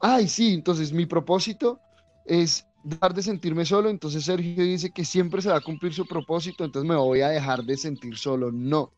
[0.00, 1.80] ay, sí, entonces mi propósito
[2.24, 6.06] es dejar de sentirme solo, entonces Sergio dice que siempre se va a cumplir su
[6.06, 8.50] propósito, entonces me voy a dejar de sentir solo.
[8.50, 8.92] No,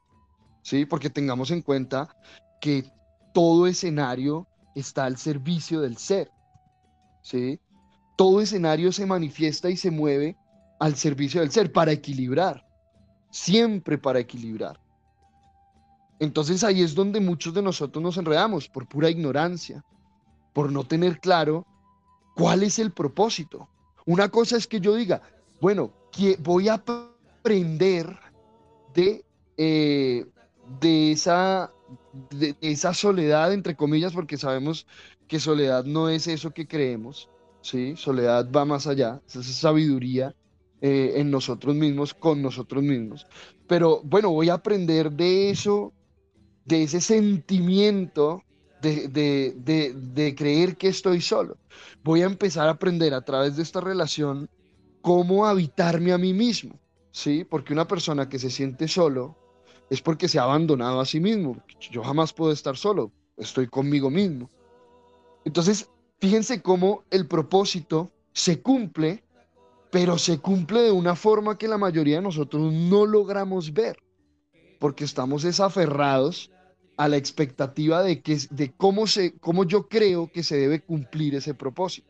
[0.62, 0.86] ¿sí?
[0.86, 2.08] Porque tengamos en cuenta
[2.60, 2.84] que
[3.32, 6.30] todo escenario está al servicio del ser,
[7.22, 7.60] ¿sí?
[8.16, 10.36] Todo escenario se manifiesta y se mueve
[10.78, 12.66] al servicio del ser para equilibrar,
[13.30, 14.80] siempre para equilibrar.
[16.20, 19.84] Entonces ahí es donde muchos de nosotros nos enredamos por pura ignorancia,
[20.52, 21.66] por no tener claro
[22.36, 23.68] cuál es el propósito.
[24.06, 25.22] Una cosa es que yo diga,
[25.60, 25.92] bueno,
[26.40, 28.16] voy a aprender
[28.94, 29.24] de,
[29.56, 30.26] eh,
[30.80, 31.16] de
[32.30, 34.86] de esa soledad, entre comillas, porque sabemos
[35.26, 37.28] que soledad no es eso que creemos,
[37.64, 37.94] ¿sí?
[37.96, 40.34] Soledad va más allá, es sabiduría
[40.82, 43.26] eh, en nosotros mismos, con nosotros mismos.
[43.66, 45.92] Pero bueno, voy a aprender de eso,
[46.66, 48.42] de ese sentimiento
[48.82, 51.56] de, de, de, creer que estoy solo.
[52.02, 54.50] Voy a empezar a aprender a través de esta relación
[55.00, 56.78] cómo habitarme a mí mismo,
[57.12, 57.44] ¿sí?
[57.44, 59.38] Porque una persona que se siente solo,
[59.88, 61.56] es porque se ha abandonado a sí mismo.
[61.90, 64.50] Yo jamás puedo estar solo, estoy conmigo mismo.
[65.46, 65.88] Entonces,
[66.20, 69.24] fíjense cómo el propósito se cumple,
[69.90, 73.96] pero se cumple de una forma que la mayoría de nosotros no logramos ver,
[74.78, 76.50] porque estamos desaferrados
[76.96, 81.34] a la expectativa de, que, de cómo, se, cómo yo creo que se debe cumplir
[81.34, 82.08] ese propósito.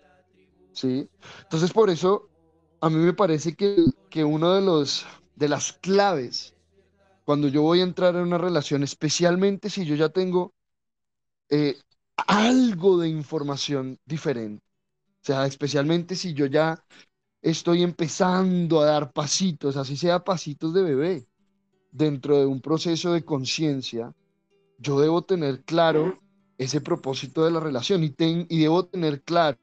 [0.73, 1.09] ¿sí?
[1.43, 2.29] Entonces, por eso,
[2.81, 3.77] a mí me parece que,
[4.11, 6.55] que uno de, los, de las claves
[7.25, 10.53] cuando yo voy a entrar en una relación, especialmente si yo ya tengo
[11.49, 11.77] eh,
[12.17, 14.65] algo de información diferente.
[15.23, 16.85] O sea, especialmente si yo ya
[17.43, 21.29] estoy empezando a dar pasitos, así sea pasitos de bebé,
[21.91, 24.13] dentro de un proceso de conciencia,
[24.79, 26.19] yo debo tener claro
[26.59, 29.59] ese propósito de la relación y, y debo tener claro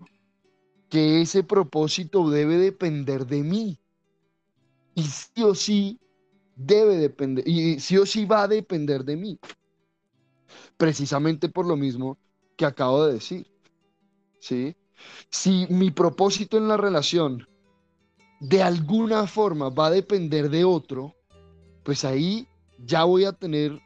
[0.90, 3.80] que ese propósito debe depender de mí.
[4.94, 6.00] Y sí o sí
[6.56, 9.40] debe depender, y sí o sí va a depender de mí.
[10.78, 12.18] Precisamente por lo mismo
[12.62, 13.48] que acabo de decir.
[14.40, 14.76] ¿Sí?
[15.32, 17.48] Si mi propósito en la relación
[18.40, 21.16] de alguna forma va a depender de otro,
[21.82, 22.48] pues ahí
[22.78, 23.82] ya voy a tener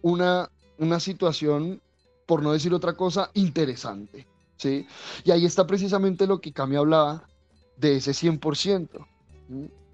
[0.00, 1.82] una, una situación,
[2.24, 4.26] por no decir otra cosa, interesante.
[4.56, 4.86] ¿sí?
[5.22, 7.28] Y ahí está precisamente lo que Cami hablaba
[7.76, 9.06] de ese 100%.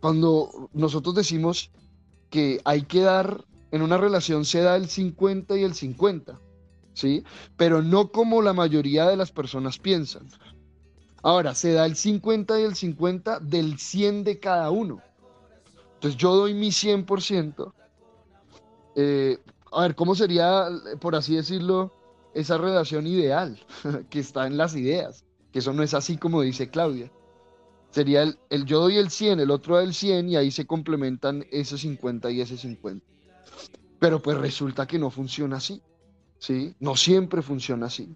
[0.00, 1.72] Cuando nosotros decimos
[2.30, 6.38] que hay que dar, en una relación se da el 50 y el 50,
[6.94, 7.24] ¿sí?
[7.56, 10.28] Pero no como la mayoría de las personas piensan.
[11.22, 15.02] Ahora, se da el 50 y el 50 del 100 de cada uno.
[15.94, 17.72] Entonces yo doy mi 100%.
[18.96, 19.38] Eh,
[19.72, 20.68] a ver, ¿cómo sería,
[21.00, 21.92] por así decirlo,
[22.34, 23.58] esa relación ideal
[24.10, 25.24] que está en las ideas?
[25.52, 27.10] Que eso no es así como dice Claudia.
[27.90, 30.66] Sería el, el yo doy el 100, el otro da el 100 y ahí se
[30.66, 33.06] complementan ese 50 y ese 50.
[33.98, 35.80] Pero pues resulta que no funciona así.
[36.44, 36.74] ¿Sí?
[36.78, 38.14] No siempre funciona así.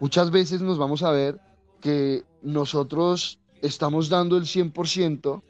[0.00, 1.40] Muchas veces nos vamos a ver
[1.80, 5.42] que nosotros estamos dando el 100%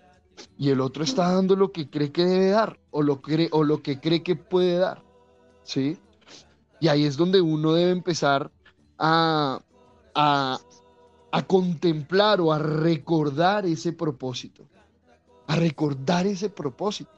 [0.57, 3.64] y el otro está dando lo que cree que debe dar o lo, cree, o
[3.64, 5.03] lo que cree que puede dar.
[5.64, 5.99] ¿sí?
[6.78, 8.53] Y ahí es donde uno debe empezar
[8.96, 9.61] a,
[10.14, 10.59] a,
[11.32, 14.62] a contemplar o a recordar ese propósito.
[15.49, 17.17] A recordar ese propósito.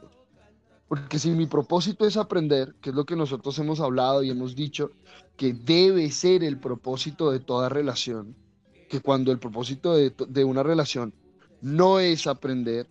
[0.90, 4.56] Porque si mi propósito es aprender, que es lo que nosotros hemos hablado y hemos
[4.56, 4.90] dicho,
[5.36, 8.34] que debe ser el propósito de toda relación,
[8.88, 11.14] que cuando el propósito de, una relación
[11.62, 12.88] no es aprender,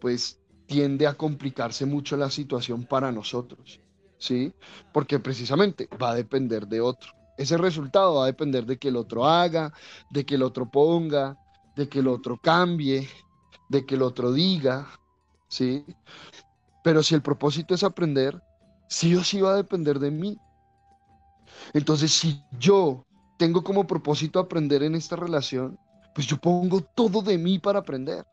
[0.00, 3.80] pues tiende a complicarse mucho la situación para nosotros,
[4.16, 4.54] ¿sí?
[4.90, 7.12] Porque precisamente va a depender de otro.
[7.36, 9.74] Ese resultado va a depender de que el otro haga,
[10.08, 11.36] de que el otro ponga,
[11.76, 13.10] de que el otro cambie,
[13.68, 14.88] de que el otro diga,
[15.48, 15.84] ¿sí?
[16.82, 18.42] Pero si el propósito es aprender,
[18.88, 20.38] sí o sí va a depender de mí.
[21.72, 23.04] Entonces, si yo
[23.38, 25.78] tengo como propósito aprender en esta relación,
[26.14, 28.26] pues yo pongo todo de mí para aprender.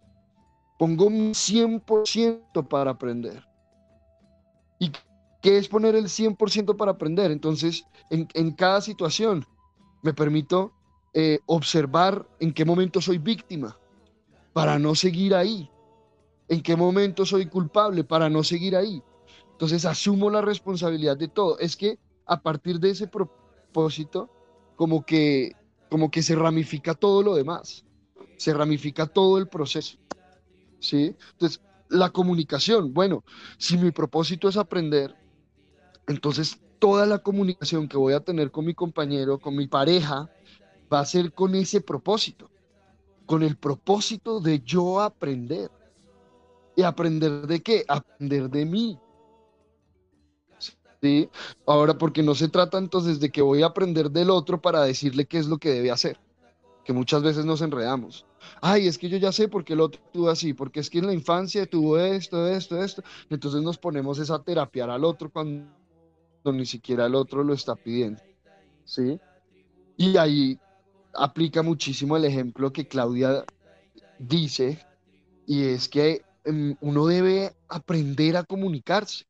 [0.78, 3.46] Pongo mi 100% para aprender.
[4.80, 4.92] ¿Y
[5.42, 7.32] qué es poner el 100% para aprender?
[7.32, 9.46] Entonces, en, cada situación,
[10.02, 10.74] me permito
[11.14, 13.78] eh, observar en qué momento soy víctima
[14.54, 15.70] para no seguir ahí
[16.50, 19.02] en qué momento soy culpable para no seguir ahí.
[19.52, 21.58] Entonces asumo la responsabilidad de todo.
[21.60, 24.30] Es que a partir de ese propósito,
[24.76, 25.54] como que,
[25.90, 27.86] como que se ramifica todo lo demás,
[28.38, 29.98] se ramifica todo el proceso.
[30.80, 31.16] ¿sí?
[31.32, 33.24] Entonces, la comunicación, bueno,
[33.58, 35.16] si mi propósito es aprender,
[36.08, 40.30] entonces toda la comunicación que voy a tener con mi compañero, con mi pareja,
[40.92, 42.50] va a ser con ese propósito,
[43.26, 45.70] con el propósito de yo aprender.
[46.80, 47.84] ¿Y aprender de qué?
[47.90, 48.98] Aprender de mí.
[51.02, 51.30] ¿Sí?
[51.66, 55.26] Ahora, porque no se trata entonces de que voy a aprender del otro para decirle
[55.26, 56.18] qué es lo que debe hacer,
[56.86, 58.26] que muchas veces nos enredamos.
[58.62, 61.00] Ay, es que yo ya sé por qué el otro tuvo así, porque es que
[61.00, 63.04] en la infancia tuvo esto, esto, esto.
[63.30, 65.68] Entonces nos ponemos esa terapiar al otro cuando
[66.46, 68.24] ni siquiera el otro lo está pidiendo.
[68.86, 69.20] ¿Sí?
[69.98, 70.58] Y ahí
[71.14, 73.44] aplica muchísimo el ejemplo que Claudia
[74.18, 74.80] dice,
[75.46, 79.26] y es que uno debe aprender a comunicarse.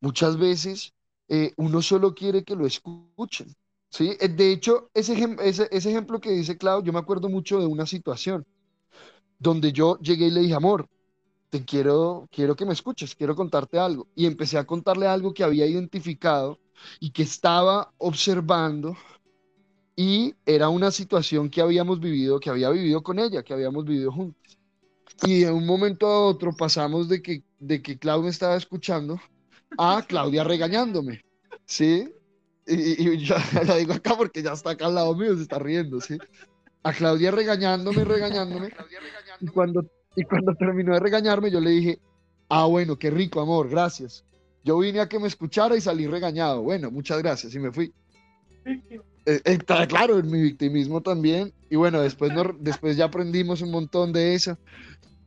[0.00, 0.92] Muchas veces
[1.28, 3.54] eh, uno solo quiere que lo escuchen.
[3.90, 4.16] ¿sí?
[4.20, 7.86] Eh, de hecho, ese, ese, ejemplo que dice Clau, yo me acuerdo mucho de una
[7.86, 8.44] situación
[9.38, 10.86] donde yo llegué y le dije, amor,
[11.50, 14.06] te quiero, quiero que me escuches, quiero contarte algo.
[14.14, 16.58] Y empecé a contarle algo que había identificado
[16.98, 18.96] y que estaba observando
[19.96, 24.10] y era una situación que habíamos vivido, que había vivido con ella, que habíamos vivido
[24.10, 24.59] juntos.
[25.22, 29.20] Y de un momento a otro pasamos de que, de que Claudia estaba escuchando
[29.78, 31.22] a Claudia regañándome,
[31.66, 32.12] ¿sí?
[32.66, 33.34] Y, y yo
[33.66, 36.18] la digo acá porque ya está acá al lado mío, se está riendo, ¿sí?
[36.82, 38.70] A Claudia regañándome, regañándome.
[39.40, 39.84] Y cuando,
[40.16, 42.00] y cuando terminó de regañarme, yo le dije,
[42.48, 44.24] ah, bueno, qué rico, amor, gracias.
[44.64, 46.62] Yo vine a que me escuchara y salí regañado.
[46.62, 47.92] Bueno, muchas gracias y me fui.
[49.26, 51.52] Eh, eh claro, en mi victimismo también.
[51.70, 54.58] Y bueno, después, después ya aprendimos un montón de eso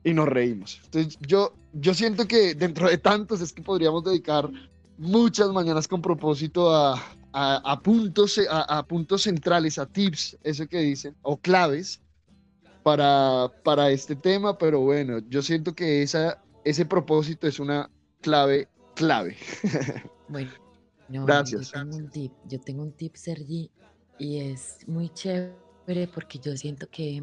[0.04, 0.82] y nos reímos.
[0.86, 4.50] Entonces, yo, yo siento que dentro de tantos es que podríamos dedicar
[4.98, 7.02] muchas mañanas con propósito a,
[7.34, 12.02] a, puntos, a, puntos centrales, a tips, eso que dicen, o claves
[12.84, 17.90] para, para este tema, pero bueno, yo siento que esa, ese propósito es una
[18.22, 19.38] clave, clave.
[20.30, 20.52] Bueno,
[21.10, 21.72] gracias.
[21.72, 23.70] Yo tengo un tip, yo tengo un tip, Sergi,
[24.18, 27.22] y es muy chévere porque yo siento que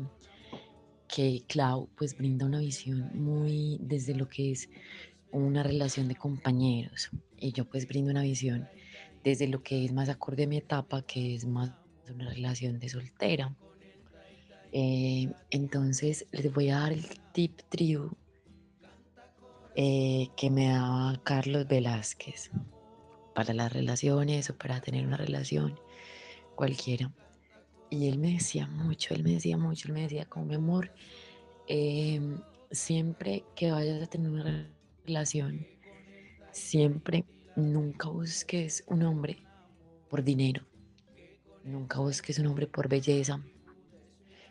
[1.12, 4.68] que Clau pues brinda una visión muy desde lo que es
[5.32, 8.68] una relación de compañeros y yo pues brindo una visión
[9.24, 11.72] desde lo que es más acorde a mi etapa, que es más
[12.08, 13.54] una relación de soltera.
[14.72, 18.16] Eh, entonces les voy a dar el tip trio
[19.74, 22.50] eh, que me daba Carlos Velázquez
[23.34, 25.78] para las relaciones o para tener una relación
[26.54, 27.12] cualquiera.
[27.90, 30.92] Y él me decía mucho, él me decía mucho, él me decía como mi amor,
[31.66, 34.70] em, siempre que vayas a tener una
[35.04, 35.66] relación,
[36.52, 37.24] siempre
[37.56, 39.42] nunca busques un hombre
[40.08, 40.64] por dinero,
[41.64, 43.42] nunca busques un hombre por belleza,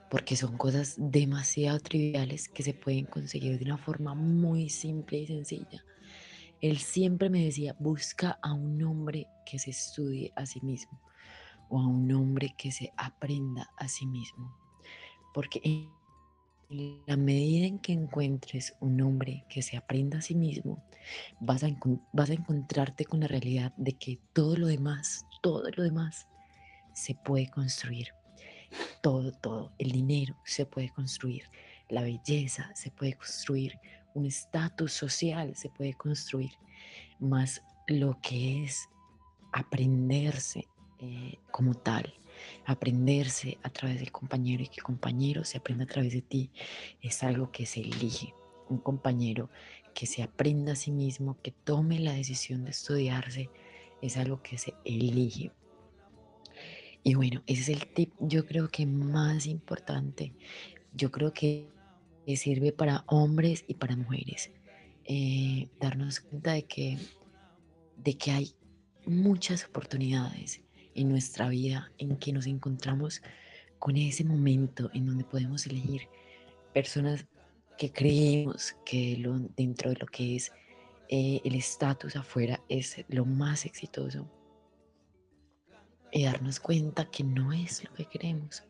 [0.10, 5.28] porque son cosas demasiado triviales que se pueden conseguir de una forma muy simple y
[5.28, 5.86] sencilla.
[6.60, 11.00] Él siempre me decía, busca a un hombre que se estudie a sí mismo
[11.70, 14.56] o a un hombre que se aprenda a sí mismo.
[15.34, 15.90] Porque en
[17.08, 20.84] la medida en que encuentres un hombre que se aprenda a sí mismo,
[21.40, 21.70] vas a,
[22.14, 26.28] vas a encontrarte con la realidad de que todo lo demás, todo lo demás
[26.94, 28.10] se puede construir.
[29.02, 29.72] Todo, todo.
[29.80, 31.44] El dinero se puede construir.
[31.88, 33.80] La belleza se puede construir.
[34.14, 36.52] Un estatus social se puede construir.
[37.20, 38.88] Más lo que es
[39.52, 40.68] aprenderse
[41.02, 42.14] eh, como tal,
[42.66, 46.52] aprenderse a través del compañero y que el compañero se aprenda a través de ti,
[47.02, 48.34] es algo que se elige.
[48.70, 49.50] Un compañero
[49.94, 53.50] que se aprenda a sí mismo, que tome la decisión de estudiarse,
[54.02, 55.52] es algo que se elige.
[57.04, 60.34] Y bueno, ese es el tip yo creo que más importante.
[60.94, 61.70] Yo creo que
[62.36, 64.52] sirve para hombres y para mujeres.
[65.06, 66.98] Eh, darnos cuenta de que,
[67.98, 68.54] de que hay
[69.06, 70.62] muchas oportunidades
[70.96, 73.22] en nuestra vida en que nos encontramos
[73.78, 76.08] con ese momento en donde podemos elegir
[76.74, 77.26] personas
[77.78, 80.52] que creemos que lo, dentro de lo que es
[81.08, 84.30] eh, el estatus afuera es lo más exitoso
[86.12, 88.64] y darnos cuenta que no es lo que queremos,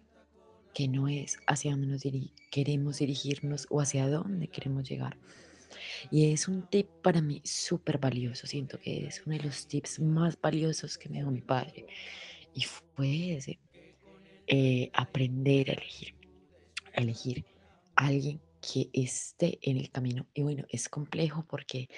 [0.74, 2.04] que no es hacia dónde nos
[2.52, 5.18] queremos dirigirnos o hacia dónde queremos llegar.
[6.12, 10.00] Y es un tip para mí súper valioso, siento que es uno de los tips
[10.00, 11.86] más valiosos que me dio mi padre.
[12.54, 13.60] Y fue ese,
[14.48, 16.16] eh, aprender a elegir,
[16.96, 17.46] a elegir
[17.96, 20.28] alguien que esté en el camino.
[20.34, 21.90] Y bueno, es complejo porque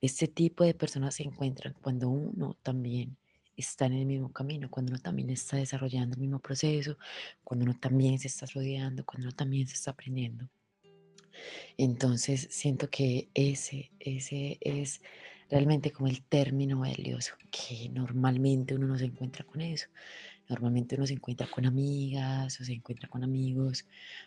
[0.00, 3.16] este tipo de personas se encuentran cuando uno también
[3.56, 6.96] está en el mismo camino, cuando uno también está desarrollando el mismo proceso,
[7.44, 10.48] cuando uno también se está rodeando, cuando uno también se está aprendiendo.
[11.76, 15.02] Entonces siento que ese, ese es
[15.48, 19.86] realmente como el término valioso, que normalmente uno no se encuentra con eso.
[20.48, 23.86] Normalmente uno se encuentra con amigas o se encuentra con amigos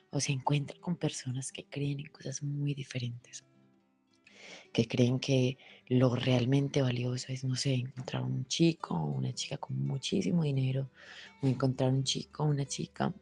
[0.09, 3.43] o se encuentra con personas que creen en cosas muy diferentes
[4.73, 5.57] que creen que
[5.87, 10.89] lo realmente valioso es, no sé, encontrar un chico o una chica con muchísimo dinero,
[11.41, 13.13] o encontrar un chico o una chica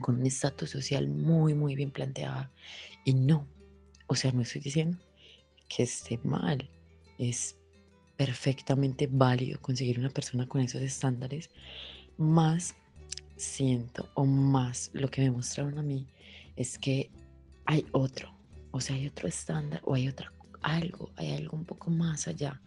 [0.00, 2.48] con un estatus social muy, muy bien planteado.
[3.04, 3.46] Y no,
[4.06, 4.98] o sea, no estoy diciendo
[5.68, 6.68] que esté mal,
[7.18, 7.56] es
[8.16, 11.50] perfectamente válido conseguir una persona con esos estándares,
[12.18, 12.74] más
[13.36, 16.06] siento o más lo que me mostraron a mí
[16.56, 17.10] es que
[17.64, 18.34] hay otro,
[18.72, 20.32] o sea, hay otro estándar o hay otra
[20.62, 22.60] algo, hay algo un poco más allá.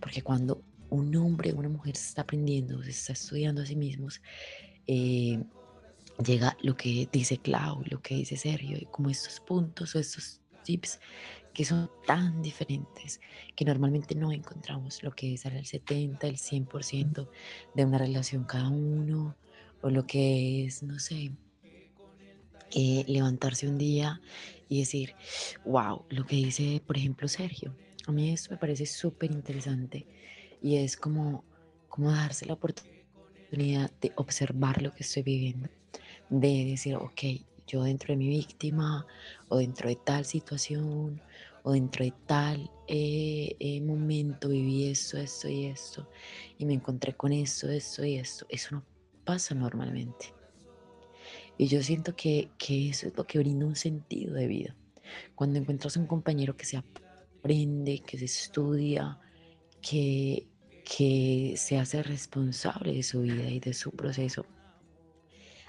[0.00, 3.76] Porque cuando un hombre o una mujer se está aprendiendo, se está estudiando a sí
[3.76, 4.20] mismos,
[4.86, 5.42] eh,
[6.22, 10.40] llega lo que dice Clau, lo que dice Sergio, y como estos puntos o estos
[10.64, 11.00] tips
[11.52, 13.20] que son tan diferentes
[13.54, 17.28] que normalmente no encontramos lo que es el 70, el 100%
[17.74, 19.36] de una relación cada uno,
[19.82, 21.32] o lo que es, no sé,
[22.74, 24.20] eh, levantarse un día
[24.68, 25.14] y decir,
[25.64, 27.76] wow, lo que dice, por ejemplo, Sergio.
[28.06, 30.06] A mí esto me parece súper interesante
[30.62, 31.44] y es como,
[31.88, 35.68] como darse la oportunidad de observar lo que estoy viviendo,
[36.40, 37.22] de decir, ok,
[37.66, 39.06] yo dentro de mi víctima
[39.48, 41.20] o dentro de tal situación
[41.62, 46.08] o dentro de tal eh, eh, momento viví esto, esto y esto
[46.58, 48.46] y me encontré con esto, esto y esto.
[48.48, 48.84] Eso no
[49.24, 50.34] pasa normalmente.
[51.58, 54.74] Y yo siento que, eso es lo que brinda un sentido de vida.
[55.34, 59.20] Cuando encuentras un compañero que se aprende, que se estudia,
[59.82, 60.46] que,
[60.84, 64.46] que se hace responsable de su vida y de su proceso,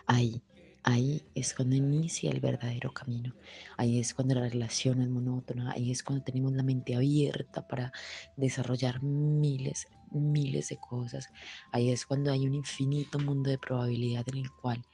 [0.05, 0.41] ahí,
[0.83, 3.33] ahí es cuando inicia el verdadero camino.
[3.77, 7.91] Ahí es cuando la relación es monótona, ahí es cuando tenemos la mente abierta para
[8.35, 11.29] desarrollar miles, miles de cosas.
[11.71, 14.85] Ahí es cuando hay un infinito mundo de probabilidad en el cual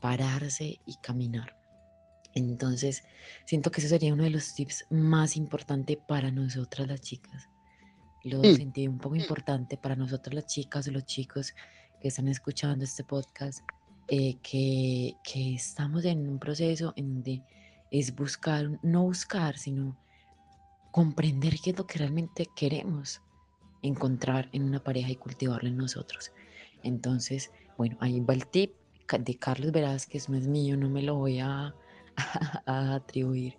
[0.00, 1.56] pararse y caminar.
[2.34, 3.02] Entonces,
[3.44, 7.48] siento que ese sería uno de los tips más importantes para nosotras las chicas.
[8.22, 11.54] Lo sentí un poco importante para nosotras las chicas o los chicos
[12.00, 13.60] que están escuchando este podcast,
[14.12, 17.42] eh, que, que estamos en un proceso en donde
[17.92, 19.96] es buscar, no buscar, sino
[20.90, 23.22] comprender qué es lo que realmente queremos
[23.82, 26.32] encontrar en una pareja y cultivarlo en nosotros.
[26.82, 28.72] Entonces, bueno, ahí va el tip
[29.16, 31.72] de Carlos Velázquez no es mío, no me lo voy a,
[32.66, 33.58] atribuir.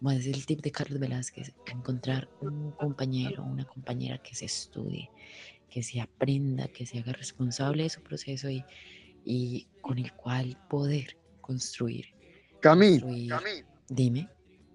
[0.00, 5.10] Más es el tip de Carlos Velázquez, encontrar un compañero, una compañera que se estudie,
[5.68, 8.64] que se aprenda, que se haga responsable de su proceso y,
[9.24, 12.06] y con el cual poder construir.
[12.60, 13.00] Cami,
[13.88, 14.28] Dime.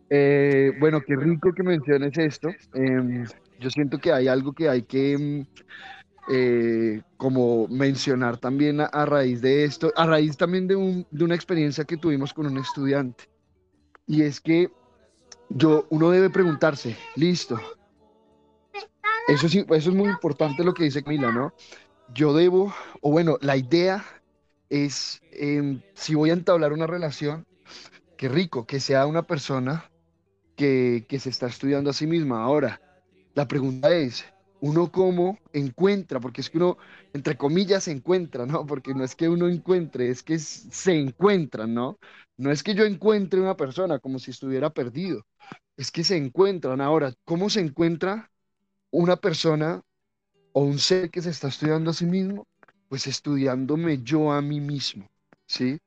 [0.09, 2.49] Eh, bueno, qué rico que menciones esto.
[2.73, 3.25] Em,
[3.59, 5.45] yo siento que hay algo que hay que em,
[6.27, 11.35] eh, como mencionar también a, raíz de esto, a raíz también de, un, de una
[11.35, 13.25] experiencia que tuvimos con un estudiante.
[14.07, 14.69] Y es que
[15.49, 17.59] yo, uno debe preguntarse, listo.
[19.27, 21.53] Eso, sí, eso es muy importante lo que dice Camila, ¿no?
[22.13, 24.03] Yo debo, o bueno, la idea
[24.69, 27.45] es, em, si voy a entablar una relación,
[28.17, 29.91] qué rico, que sea una persona
[30.55, 32.43] que, que se está estudiando a sí misma.
[32.43, 32.81] Ahora,
[33.33, 34.25] la pregunta es,
[34.61, 36.77] uno cómo encuentra, porque es que uno,
[37.13, 38.65] entre comillas, se encuentra, ¿no?
[38.65, 41.99] Porque no es que uno encuentre, es que se encuentran, ¿no?
[42.37, 45.25] No es que yo encuentre una persona como si estuviera perdido,
[45.77, 46.81] es que se encuentran.
[46.81, 48.31] Ahora, ¿cómo se encuentra
[48.91, 49.81] una persona
[50.53, 52.47] o un ser que se está estudiando a sí mismo?
[52.95, 55.05] Pues estudiándome yo a mí mismo,
[55.47, 55.77] ¿sí?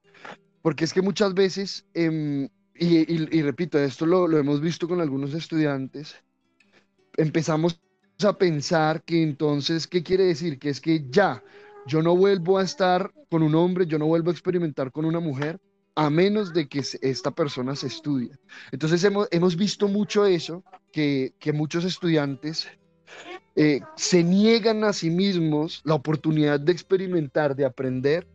[0.60, 5.32] Porque es que muchas veces, em, y, repito, esto lo, lo hemos visto con algunos
[5.32, 6.16] estudiantes,
[7.16, 7.80] empezamos
[8.22, 10.58] a pensar que entonces, ¿qué quiere decir?
[10.58, 11.42] Que es que ya,
[11.86, 15.20] yo no vuelvo a estar con un hombre, yo no vuelvo a experimentar con una
[15.20, 15.58] mujer,
[15.94, 18.32] a menos de que esta persona se estudie.
[18.70, 22.68] Entonces hemos, hemos visto mucho eso, que, que muchos estudiantes
[23.56, 28.26] eh, se niegan a sí mismos la oportunidad de experimentar, de aprender,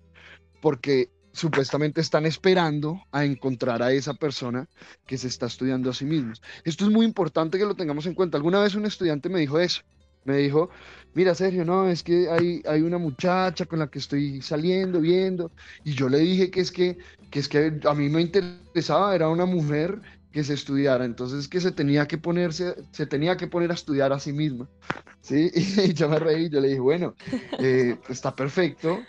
[0.62, 4.68] porque supuestamente están esperando a encontrar a esa persona
[5.06, 6.42] que se está estudiando a sí mismos.
[6.64, 8.38] Esto es muy importante que lo tengamos en cuenta.
[8.38, 9.82] Alguna vez un estudiante me dijo eso.
[10.26, 10.70] Me dijo,
[11.14, 15.52] mira Sergio, no, es que hay, hay una muchacha con la que estoy saliendo, viendo,
[15.84, 16.98] y yo le dije que es que,
[17.30, 20.02] que es que a mí me interesaba, era una mujer
[20.34, 24.12] que se estudiara, entonces que se tenía que ponerse, se tenía que poner a estudiar
[24.12, 24.68] a sí misma,
[25.22, 25.52] ¿sí?
[25.86, 27.14] Y yo me reí, yo le dije, bueno,
[27.60, 29.00] eh, está perfecto,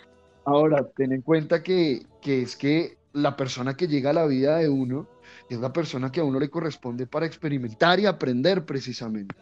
[0.45, 4.57] ahora ten en cuenta que, que es que la persona que llega a la vida
[4.57, 5.09] de uno
[5.49, 9.35] es la persona que a uno le corresponde para experimentar y aprender precisamente.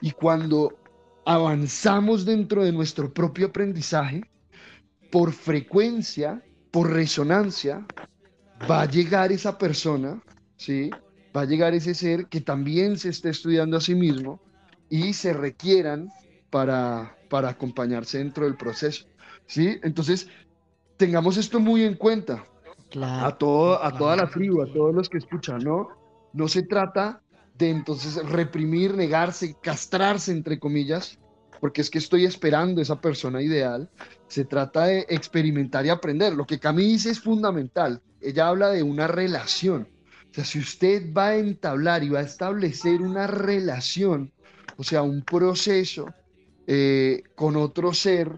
[0.00, 0.76] Y cuando
[1.24, 4.22] avanzamos dentro de nuestro propio aprendizaje,
[5.12, 7.86] por frecuencia, por resonancia,
[8.68, 10.20] va a llegar esa persona,
[10.56, 10.90] ¿sí?
[11.38, 14.40] Va a llegar ese ser que también se esté estudiando a sí mismo
[14.90, 16.10] y se requieran
[16.50, 19.06] para, para acompañarse dentro del proceso,
[19.46, 19.78] ¿sí?
[19.84, 20.26] Entonces,
[20.96, 22.44] tengamos esto muy en cuenta.
[23.00, 25.90] a, todo, a toda la tribu, a todos los que escuchan, ¿no?
[26.32, 27.22] No se trata
[27.56, 31.20] de entonces reprimir, negarse, castrarse, entre comillas,
[31.60, 33.88] porque es que estoy esperando esa persona ideal.
[34.26, 36.32] Se trata de experimentar y aprender.
[36.32, 38.02] Lo que Cami dice es fundamental.
[38.20, 39.86] Ella habla de una relación.
[40.30, 44.32] O sea, si usted va a entablar y va a establecer una relación,
[44.76, 46.12] o sea, un proceso
[46.66, 48.30] eh, con otro ser,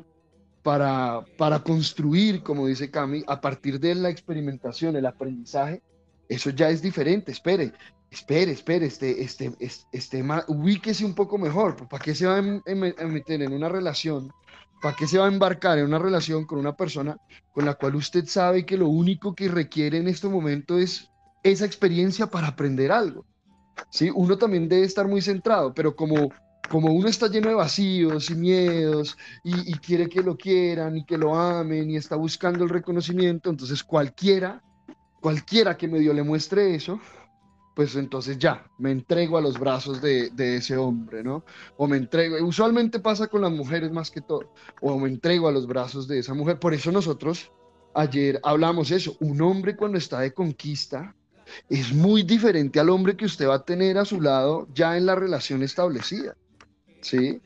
[0.63, 5.83] para, para construir, como dice Cami, a partir de la experimentación, el aprendizaje,
[6.29, 7.33] eso ya es diferente.
[7.33, 7.73] Espere,
[8.11, 9.53] espere, espere, este, este,
[9.93, 11.89] este, ubíquese un poco mejor.
[11.89, 12.43] ¿Para qué se va a
[13.07, 14.33] meter en una relación?
[14.83, 17.17] ¿Para qué se va a embarcar en una relación con una persona
[17.53, 21.10] con la cual usted sabe que lo único que requiere en este momento es
[21.43, 23.25] esa experiencia para aprender algo?
[23.91, 24.11] ¿Sí?
[24.15, 26.31] Uno también debe estar muy centrado, pero como
[26.71, 31.19] como uno está lleno de vacíos y miedos y, quiere que lo quieran y que
[31.19, 34.63] lo amen y está buscando el reconocimiento, entonces cualquiera,
[35.21, 37.01] cualquiera que medio le muestre eso,
[37.75, 41.45] pues entonces ya, me entrego a los brazos de, de, ese hombre, ¿no?
[41.77, 45.53] O me entrego, usualmente pasa con las mujeres más que todo, o me entrego a
[45.53, 46.61] los brazos de esa mujer.
[46.61, 47.51] Por eso nosotros
[47.95, 51.17] ayer hablamos eso, un hombre cuando está de conquista
[51.69, 55.07] es muy diferente al hombre que usted va a tener a su lado ya en
[55.07, 56.37] la relación establecida.
[57.01, 57.41] ¿sí?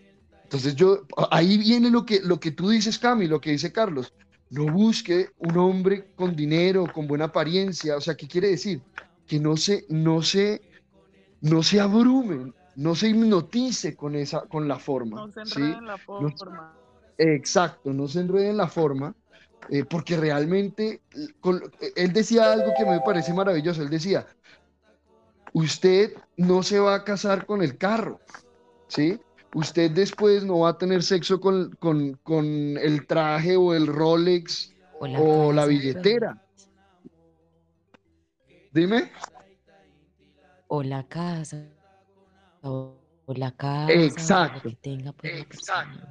[0.45, 4.13] Entonces yo, ahí viene lo que, lo que tú dices, Cami, lo que dice Carlos.
[4.51, 7.97] No busque un hombre con dinero, con buena apariencia.
[7.97, 8.83] O sea, ¿qué quiere decir?
[9.27, 10.63] Que no se, no se,
[11.41, 15.27] no se abrumen, no se hipnotice con, esa, con la forma.
[15.27, 16.77] No se enrede en la forma.
[17.19, 19.15] exacto, no se enrede en la forma,
[19.71, 21.01] eh, porque realmente,
[21.97, 24.27] él decía algo que me parece maravilloso, él decía,
[25.53, 28.21] usted no se va a casar con el carro,
[28.89, 29.21] ¿sí?
[29.55, 35.67] usted después no va a tener sexo con, el traje o el Rolex o la,
[35.67, 36.43] billetera.
[38.73, 39.11] Dime.
[40.69, 41.65] O la casa.
[42.63, 42.97] O,
[43.29, 43.93] la casa.
[43.93, 44.69] Exacto.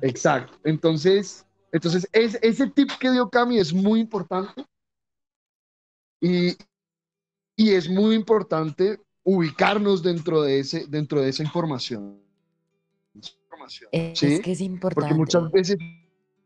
[0.02, 0.58] exacto.
[0.64, 4.64] Entonces, entonces ese tip que dio Cami es muy importante.
[6.22, 6.56] Y,
[7.56, 12.22] y es muy importante ubicarnos dentro de, ese, dentro de esa información.
[13.92, 15.02] Es que es importante.
[15.02, 15.78] Porque muchas veces.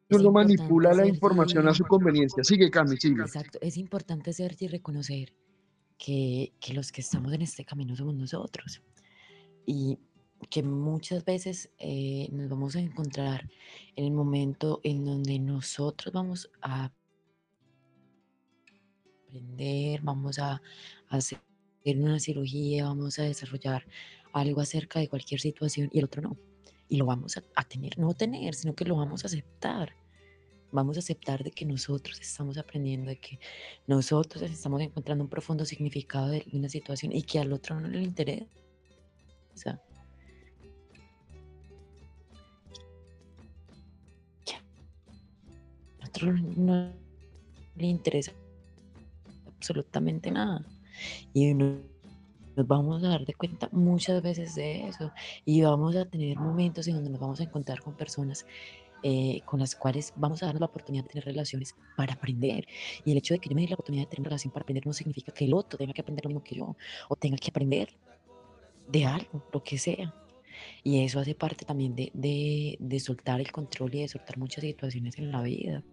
[0.09, 2.41] uno manipula la información a su conveniencia.
[2.45, 3.21] Sigue, Cami, sigue.
[3.21, 5.33] Exacto, es importante ser y reconocer
[5.97, 8.81] que, que los que estamos en este camino somos nosotros.
[9.65, 9.99] Y
[10.49, 13.49] que muchas veces eh, nos vamos a encontrar
[13.95, 16.91] en el momento en donde nosotros vamos a
[19.27, 20.61] aprender, vamos a,
[21.09, 21.39] hacer
[21.85, 23.85] una cirugía, vamos a desarrollar
[24.33, 26.37] algo acerca de cualquier situación y el otro no.
[26.89, 29.93] Y lo vamos a, a tener, no tener, sino que lo vamos a aceptar.
[30.71, 33.39] Vamos a aceptar de que nosotros estamos aprendiendo, de que
[33.87, 38.03] nosotros estamos encontrando un profundo significado de una situación y que al otro no le
[38.03, 38.47] interesa.
[46.23, 46.91] No
[47.75, 48.31] le interesa
[49.47, 50.65] absolutamente nada.
[51.33, 51.77] Y nos
[52.55, 55.11] vamos a dar de cuenta muchas veces de eso.
[55.45, 58.45] Y vamos a tener momentos en donde nos vamos a encontrar con personas
[59.03, 62.67] eh, con las cuales vamos a darnos la oportunidad de tener relaciones para aprender.
[63.05, 64.63] Y el hecho de que yo me dé la oportunidad de tener una relación para
[64.63, 66.75] aprender no significa que el otro tenga que aprender lo mismo que yo
[67.07, 67.89] o tenga que aprender
[68.87, 70.15] de algo, lo que sea.
[70.83, 74.63] Y eso hace parte también de, de, de soltar el control y de soltar muchas
[74.63, 75.83] situaciones en la vida.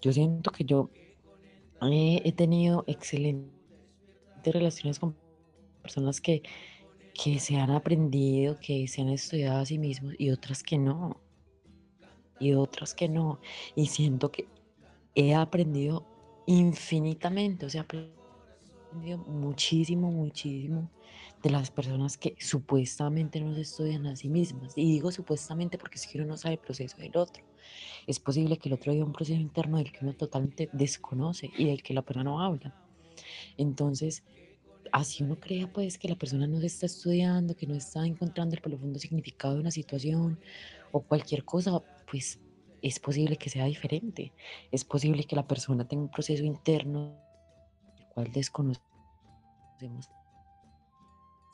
[0.00, 0.90] Yo siento que yo
[1.82, 3.50] he tenido excelentes
[4.44, 5.16] relaciones con
[5.82, 6.42] personas que,
[7.14, 11.20] que se han aprendido, que se han estudiado a sí mismos y otras que no.
[12.38, 13.40] Y otras que no.
[13.74, 14.46] Y siento que
[15.14, 16.06] he aprendido
[16.46, 17.86] infinitamente, o sea,
[18.92, 20.90] muchísimo, muchísimo
[21.42, 24.72] de las personas que supuestamente no se estudian a sí mismas.
[24.76, 27.44] Y digo supuestamente porque si uno no sabe el proceso del otro.
[28.06, 31.66] Es posible que el otro haya un proceso interno del que uno totalmente desconoce y
[31.66, 32.74] del que la persona no habla.
[33.56, 34.22] Entonces,
[34.92, 38.54] así uno crea pues que la persona no se está estudiando, que no está encontrando
[38.54, 40.38] el profundo significado de una situación
[40.92, 41.80] o cualquier cosa,
[42.10, 42.40] pues
[42.82, 44.32] es posible que sea diferente.
[44.72, 47.29] Es posible que la persona tenga un proceso interno
[48.20, 50.10] cual desconocemos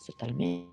[0.06, 0.70] totalmente.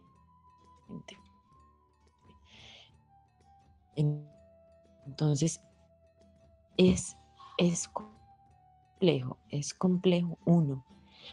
[5.06, 5.62] Entonces,
[6.78, 7.16] es,
[7.58, 10.86] es complejo, es complejo uno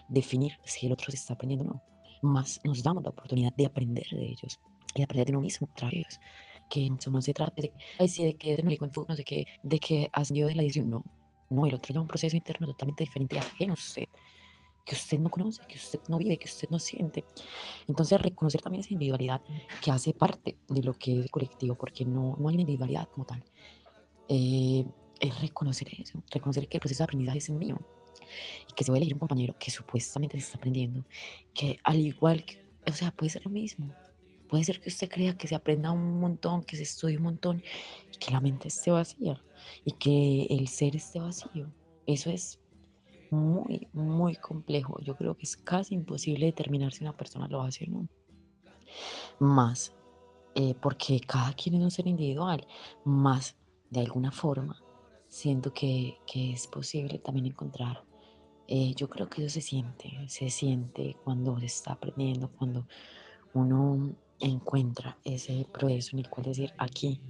[0.08, 1.82] definir si el otro se está aprendiendo o no.
[2.22, 4.60] Más nos damos la oportunidad de aprender de ellos
[4.94, 6.20] y de aprender de uno mismo otra vez.
[6.68, 9.78] Que eso no se trata de, ay, sí, de que no no sé qué, de
[9.80, 10.90] que ascendió de la edición.
[10.90, 11.02] No,
[11.48, 13.74] no, el otro lleva un proceso interno totalmente diferente ajeno
[14.90, 17.24] que usted no conoce, que usted no vive, que usted no siente.
[17.86, 19.40] Entonces, reconocer también esa individualidad
[19.80, 23.08] que hace parte de lo que es el colectivo, porque no, no hay una individualidad
[23.08, 23.44] como tal.
[24.28, 24.84] Eh,
[25.20, 27.78] es reconocer eso, reconocer que el proceso de aprendizaje es el mío
[28.68, 31.04] y que se va a elegir un compañero que supuestamente se está aprendiendo,
[31.54, 33.94] que al igual que, o sea, puede ser lo mismo.
[34.48, 37.62] Puede ser que usted crea que se aprenda un montón, que se estudie un montón
[38.12, 39.40] y que la mente esté vacía
[39.84, 41.72] y que el ser esté vacío.
[42.06, 42.59] Eso es
[43.30, 45.00] muy, muy complejo.
[45.00, 48.08] Yo creo que es casi imposible determinar si una persona lo hace o no.
[49.38, 49.92] Más,
[50.54, 52.66] eh, porque cada quien es un ser individual,
[53.04, 53.56] más
[53.88, 54.82] de alguna forma,
[55.28, 58.04] siento que, que es posible también encontrar.
[58.66, 62.86] Eh, yo creo que eso se siente, se siente cuando se está aprendiendo, cuando
[63.52, 67.20] uno encuentra ese proceso en el cual decir, aquí,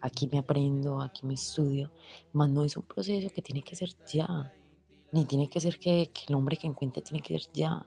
[0.00, 1.90] aquí me aprendo, aquí me estudio,
[2.32, 4.52] más no es un proceso que tiene que ser ya,
[5.12, 7.86] ni tiene que ser que, el hombre que encuentre tiene que ser ya.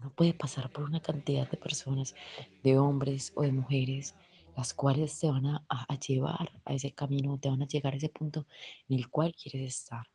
[0.00, 2.14] Uno puede pasar por una cantidad de personas,
[2.62, 4.14] de hombres o de mujeres,
[4.56, 7.96] las cuales te van a, a, llevar a ese camino, te van a llegar a
[7.96, 8.46] ese punto
[8.88, 10.06] en el cual quieres estar.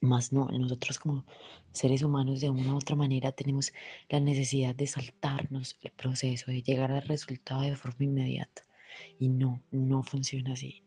[0.00, 1.24] Más no, nosotros como
[1.72, 3.72] seres humanos de una u otra manera tenemos
[4.08, 8.62] la necesidad de saltarnos el proceso, de llegar al resultado de forma inmediata.
[9.18, 10.82] Y no, no funciona así.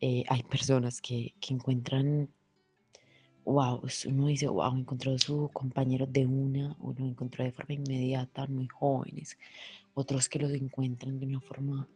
[0.00, 2.30] Eh, hay personas que, que encuentran
[3.44, 7.74] wow, uno dice, wow, encontró a su compañero de una, o lo encontró de forma
[7.74, 9.38] inmediata, muy jóvenes,
[9.94, 11.88] otros que los encuentran de una forma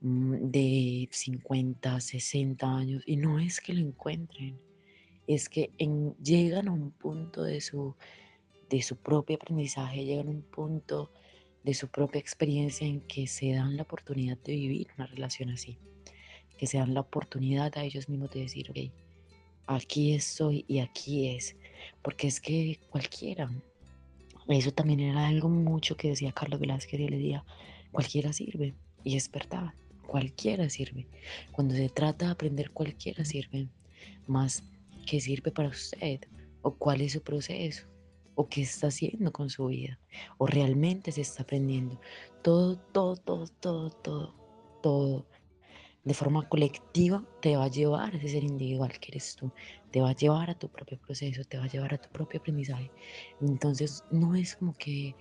[0.00, 4.58] mm, de 50, 60 años, y no es que lo encuentren,
[5.26, 5.70] es que
[6.22, 7.96] llegan a un punto de su,
[8.70, 11.10] de su propio aprendizaje, llegan a un punto
[11.64, 15.78] de su propia experiencia en que se dan la oportunidad de vivir una relación así,
[16.56, 19.05] que se dan la oportunidad a ellos mismos de decir, ok,
[19.66, 21.56] aquí estoy y aquí es,
[22.02, 23.50] porque es que cualquiera,
[24.48, 27.44] eso también era algo mucho que decía Carlos Velázquez y le decía,
[27.92, 29.72] cualquiera sirve, y es verdad,
[30.06, 31.06] cualquiera sirve.
[31.52, 33.68] Cuando se trata de aprender, cualquiera sirve,
[34.26, 34.62] más
[35.06, 36.20] que sirve para usted,
[36.62, 37.86] o cuál es su proceso,
[38.34, 39.98] o qué está haciendo con su vida,
[40.38, 42.00] o realmente se está aprendiendo.
[42.42, 44.34] Todo, todo, todo, todo, todo,
[44.82, 45.26] todo
[46.06, 49.50] de forma colectiva te va a llevar a ese ser individual que eres tú,
[49.90, 52.38] te va a llevar a tu propio proceso, te va a llevar a tu propio
[52.38, 52.92] aprendizaje.
[53.40, 55.16] Entonces no es como que,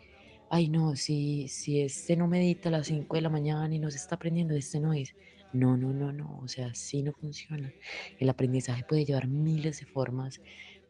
[0.52, 3.90] ay no, si, si este no medita a las 5 de la mañana y no
[3.90, 5.16] se está aprendiendo, este no es.
[5.54, 7.74] No, no, no, no, o sea, así no funciona.
[8.20, 10.40] El aprendizaje puede llevar miles de formas,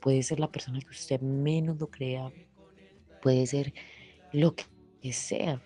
[0.01, 2.33] puede ser la persona que usted menos lo crea,
[3.21, 3.73] puede ser
[4.33, 5.61] lo que sea,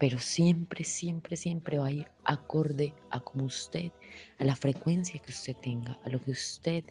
[0.00, 3.92] pero siempre, siempre, siempre va a ir acorde a como usted,
[4.38, 6.84] a la frecuencia que usted tenga, a lo que usted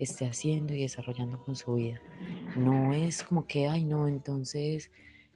[0.00, 2.02] esté haciendo y desarrollando con su vida.
[2.56, 4.90] No es como que, ay, no, entonces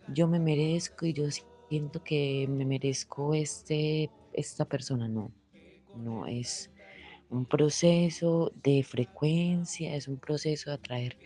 [0.09, 1.27] yo me merezco y yo
[1.69, 5.07] siento que me merezco este, esta persona.
[5.07, 5.31] No,
[5.97, 6.73] no es
[7.31, 11.17] un proceso de frecuencia, es un proceso de atraer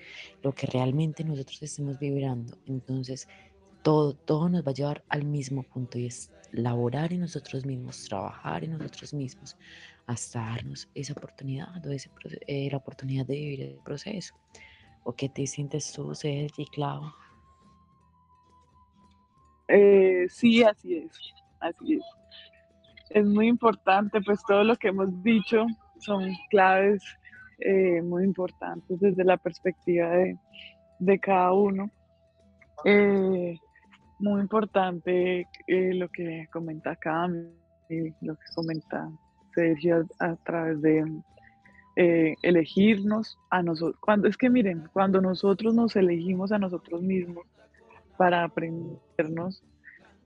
[0.42, 2.59] lo que realmente nosotros estemos vibrando.
[2.66, 3.28] Entonces,
[3.87, 8.05] todo, todo nos va a llevar al mismo punto y es laborar en nosotros mismos,
[8.09, 9.57] trabajar en nosotros mismos,
[10.09, 12.11] hasta darnos esa oportunidad o ese,
[12.49, 14.34] eh, la oportunidad de vivir el proceso.
[15.05, 17.12] ¿O qué te sientes tú, Sergi, Clau?
[19.68, 21.12] Eh, sí, así es,
[21.61, 22.05] así es.
[23.11, 25.64] Es muy importante, pues todo lo que hemos dicho
[26.01, 27.05] son claves
[27.61, 30.37] eh, muy importantes desde la perspectiva de,
[30.99, 31.89] de cada uno.
[32.84, 33.57] Eh,
[34.18, 37.48] muy importante eh, lo que comenta Cami,
[38.20, 39.10] lo que comenta
[39.54, 41.04] Sergio a, través de
[41.96, 43.98] eh, elegirnos a nosotros.
[44.00, 47.46] Cuando, es que miren, cuando nosotros nos elegimos a nosotros mismos
[48.16, 49.62] para aprendernos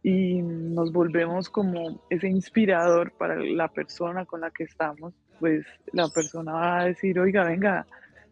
[0.02, 6.08] y nos volvemos como ese inspirador para la persona con la que estamos, pues la
[6.08, 7.86] persona va a decir, oiga, venga,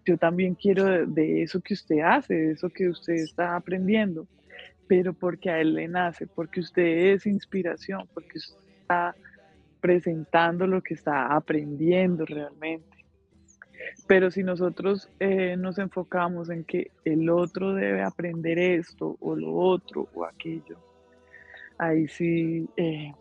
[0.04, 4.26] yo también quiero de eso que usted hace, de eso que usted está aprendiendo
[4.88, 9.14] pero porque a él le nace, porque usted es inspiración, porque usted está
[9.80, 12.88] presentando lo que está aprendiendo realmente.
[14.06, 19.54] Pero si nosotros eh, nos enfocamos en que el otro debe aprender esto o lo
[19.54, 20.78] otro o aquello,
[21.78, 23.12] ahí sí, eh,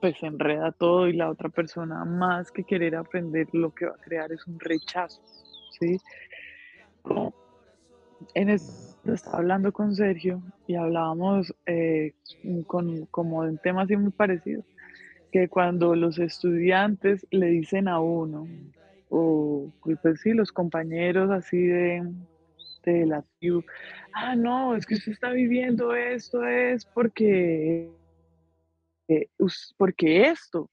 [0.00, 3.92] pues se enreda todo y la otra persona más que querer aprender lo que va
[3.92, 5.22] a crear es un rechazo,
[5.80, 5.98] ¿sí?
[8.34, 8.50] En
[9.12, 12.14] estaba hablando con Sergio y hablábamos eh,
[12.66, 14.64] con, como de un tema así muy parecido,
[15.30, 18.48] que cuando los estudiantes le dicen a uno,
[19.10, 19.70] o
[20.02, 22.02] pues sí, los compañeros así de,
[22.84, 23.62] de la tribu,
[24.14, 27.90] ah, no, es que usted está viviendo esto, es porque,
[29.08, 29.28] eh,
[29.76, 30.70] porque esto,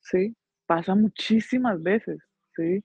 [0.00, 0.34] ¿sí?
[0.66, 2.18] Pasa muchísimas veces,
[2.54, 2.82] ¿sí?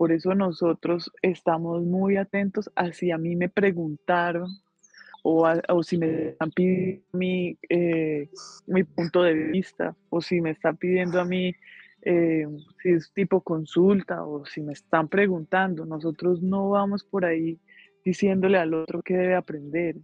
[0.00, 4.48] Por eso nosotros estamos muy atentos a si a mí me preguntaron
[5.22, 8.30] o, o si me están pidiendo mi, eh,
[8.66, 11.54] mi punto de vista o si me están pidiendo a mí
[12.00, 12.46] eh,
[12.82, 15.84] si es tipo consulta o si me están preguntando.
[15.84, 17.58] Nosotros no vamos por ahí
[18.02, 19.96] diciéndole al otro que debe aprender,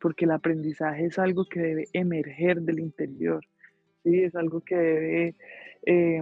[0.00, 3.44] porque el aprendizaje es algo que debe emerger del interior,
[4.04, 4.22] ¿sí?
[4.22, 5.34] es algo que debe
[5.84, 6.20] eh,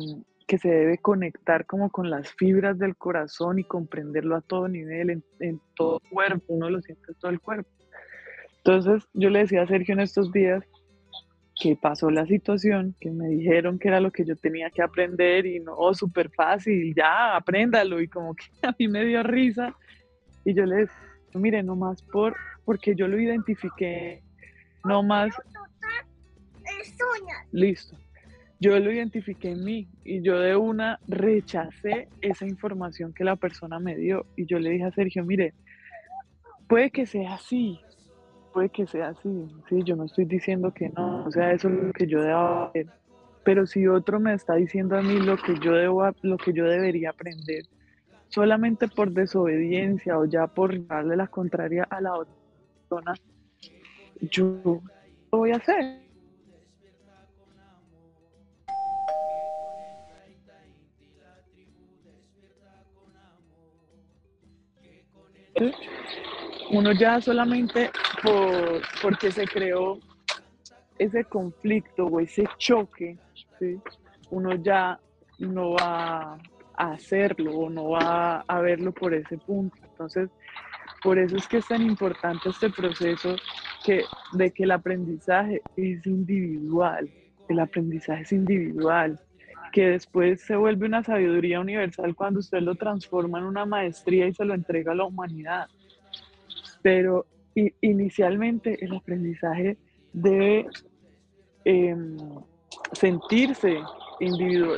[0.51, 5.23] que se debe conectar como con las fibras del corazón y comprenderlo a todo nivel,
[5.39, 7.71] en, todo el cuerpo, uno lo siente en todo el cuerpo.
[8.57, 10.65] Entonces yo le decía a Sergio en estos días
[11.55, 15.47] que pasó la situación, que me dijeron que era lo que yo tenía que aprender
[15.47, 19.77] y no, oh, súper fácil, ya, apréndalo y como que a mí me dio risa.
[20.45, 20.97] Y yo le decía,
[21.35, 22.35] mire, no más por,
[22.65, 24.21] porque yo lo identifiqué,
[24.85, 25.33] no más...
[27.53, 27.97] Listo
[28.61, 33.81] yo lo identifiqué en mí y yo de una rechacé esa información que la persona
[33.81, 34.27] me dio.
[34.37, 35.55] Y yo le dije a Sergio, mire,
[36.69, 37.81] puede que sea así,
[38.53, 41.75] puede que sea así, sí, yo no estoy diciendo que no, o sea, eso es
[41.75, 42.87] lo que yo debo hacer,
[43.45, 46.67] pero si otro me está diciendo a mí lo que yo debo, lo que yo
[46.67, 47.65] debería aprender,
[48.29, 52.35] solamente por desobediencia o ya por darle la contraria a la otra
[52.89, 53.15] persona,
[54.21, 54.61] yo
[55.33, 56.10] lo voy a hacer
[66.71, 67.91] uno ya solamente
[68.23, 69.99] por, porque se creó
[70.99, 73.19] ese conflicto o ese choque,
[74.31, 74.99] uno ya
[75.39, 76.39] no va
[76.77, 79.77] a hacerlo o no va a verlo por ese punto.
[79.83, 80.31] Entonces,
[81.03, 83.35] por eso es que es tan importante este proceso
[83.85, 87.11] que, de que el aprendizaje es individual,
[87.49, 89.19] el aprendizaje es individual
[89.73, 94.35] que después se vuelve una sabiduría universal cuando usted lo transforma en una maestría y
[94.35, 95.69] se lo entrega a la humanidad.
[96.83, 99.77] Pero inicialmente el aprendizaje
[100.13, 100.67] debe
[101.65, 102.17] em,
[102.93, 103.79] sentirse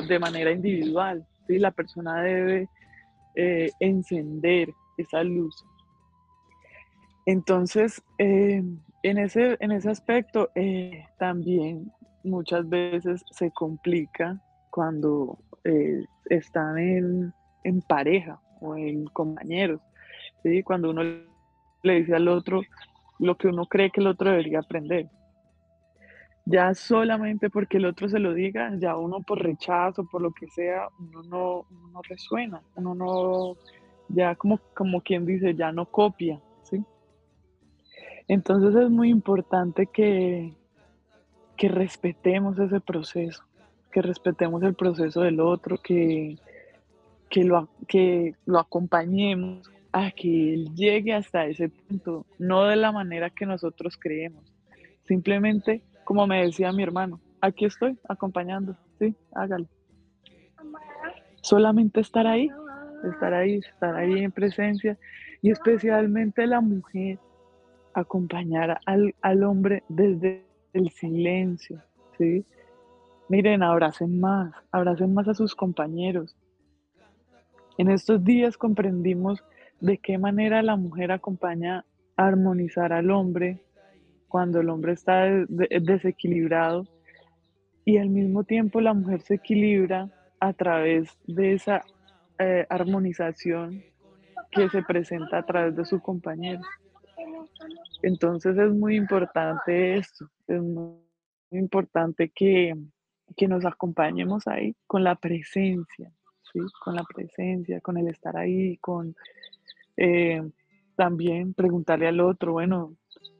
[0.07, 1.25] de manera individual.
[1.47, 1.59] ¿sí?
[1.59, 2.69] La persona debe
[3.35, 5.65] eh, encender esa luz.
[7.25, 8.61] Entonces, eh,
[9.03, 11.91] en, ese, en ese aspecto eh, también
[12.23, 14.41] muchas veces se complica
[14.73, 15.37] cuando
[16.25, 19.79] están en, en, pareja o en compañeros.
[20.41, 20.63] ¿sí?
[20.63, 22.61] Cuando uno le dice al otro
[23.19, 25.09] lo que uno cree que el otro debería aprender
[26.45, 30.47] ya solamente porque el otro se lo diga, ya uno por rechazo, por lo que
[30.47, 33.57] sea, uno no, no resuena, uno no,
[34.09, 36.83] ya como, como quien dice, ya no copia, ¿sí?
[38.27, 40.53] Entonces es muy importante que,
[41.55, 43.43] que respetemos ese proceso,
[43.93, 46.37] que respetemos el proceso del otro, que,
[47.29, 52.91] que, lo, que lo acompañemos a que él llegue hasta ese punto, no de la
[52.91, 54.43] manera que nosotros creemos,
[55.05, 59.67] simplemente como me decía mi hermano, aquí estoy acompañando, sí, hágalo.
[61.41, 62.49] Solamente estar ahí,
[63.11, 64.97] estar ahí, estar ahí en presencia
[65.41, 67.19] y especialmente la mujer
[67.93, 71.81] acompañar al, al hombre desde el silencio,
[72.17, 72.45] ¿sí?
[73.33, 76.37] Miren, abracen más, abracen más a sus compañeros.
[77.79, 79.43] En estos días comprendimos
[79.79, 81.83] de qué manera la mujer acompaña
[82.15, 83.59] a armonizar al hombre
[84.27, 86.85] cuando el hombre está desequilibrado
[87.83, 91.81] y al mismo tiempo la mujer se equilibra a través de esa
[92.37, 93.81] eh, armonización
[94.51, 96.61] que se presenta a través de su compañero.
[98.03, 100.99] Entonces es muy importante esto, es muy
[101.49, 102.75] importante que,
[103.47, 106.11] nos acompañemos ahí con la presencia,
[106.51, 106.59] ¿sí?
[106.83, 109.15] con la presencia, con el estar ahí, con
[109.97, 110.41] eh,
[110.95, 112.95] también preguntarle al otro, bueno,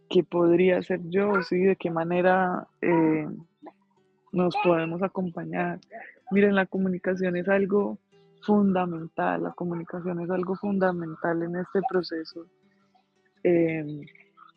[0.10, 1.58] qué podría ser yo, ¿sí?
[1.60, 3.28] de qué manera eh,
[4.32, 5.80] nos podemos acompañar.
[6.32, 8.00] Miren, la comunicación es algo
[8.42, 12.46] fundamental, la comunicación es algo fundamental en este proceso
[13.44, 14.02] em,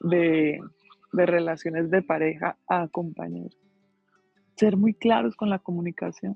[0.00, 0.60] de,
[1.12, 2.88] relaciones de pareja a.
[4.56, 6.34] Ser muy claros con la comunicación,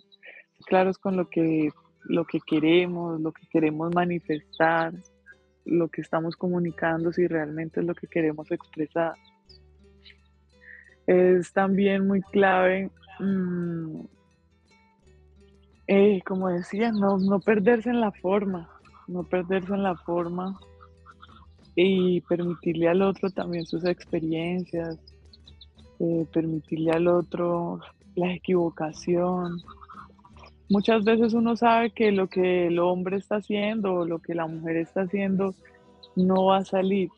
[0.67, 1.71] claros con lo que,
[2.05, 4.93] lo que queremos, lo que queremos manifestar,
[5.65, 9.15] lo que estamos comunicando, si realmente es lo que queremos expresar.
[11.07, 14.01] Es también muy clave, mm,
[15.87, 18.69] eh, como decía, no, no perderse en la forma,
[19.09, 20.59] no perderse en la forma
[21.75, 24.99] y permitirle al otro también sus experiencias,
[25.99, 27.81] eh, permitirle al otro
[28.15, 29.61] la equivocación,
[30.69, 34.47] muchas veces uno sabe que lo que el hombre está haciendo o lo que la
[34.47, 35.55] mujer está haciendo
[36.17, 37.11] no va a salir,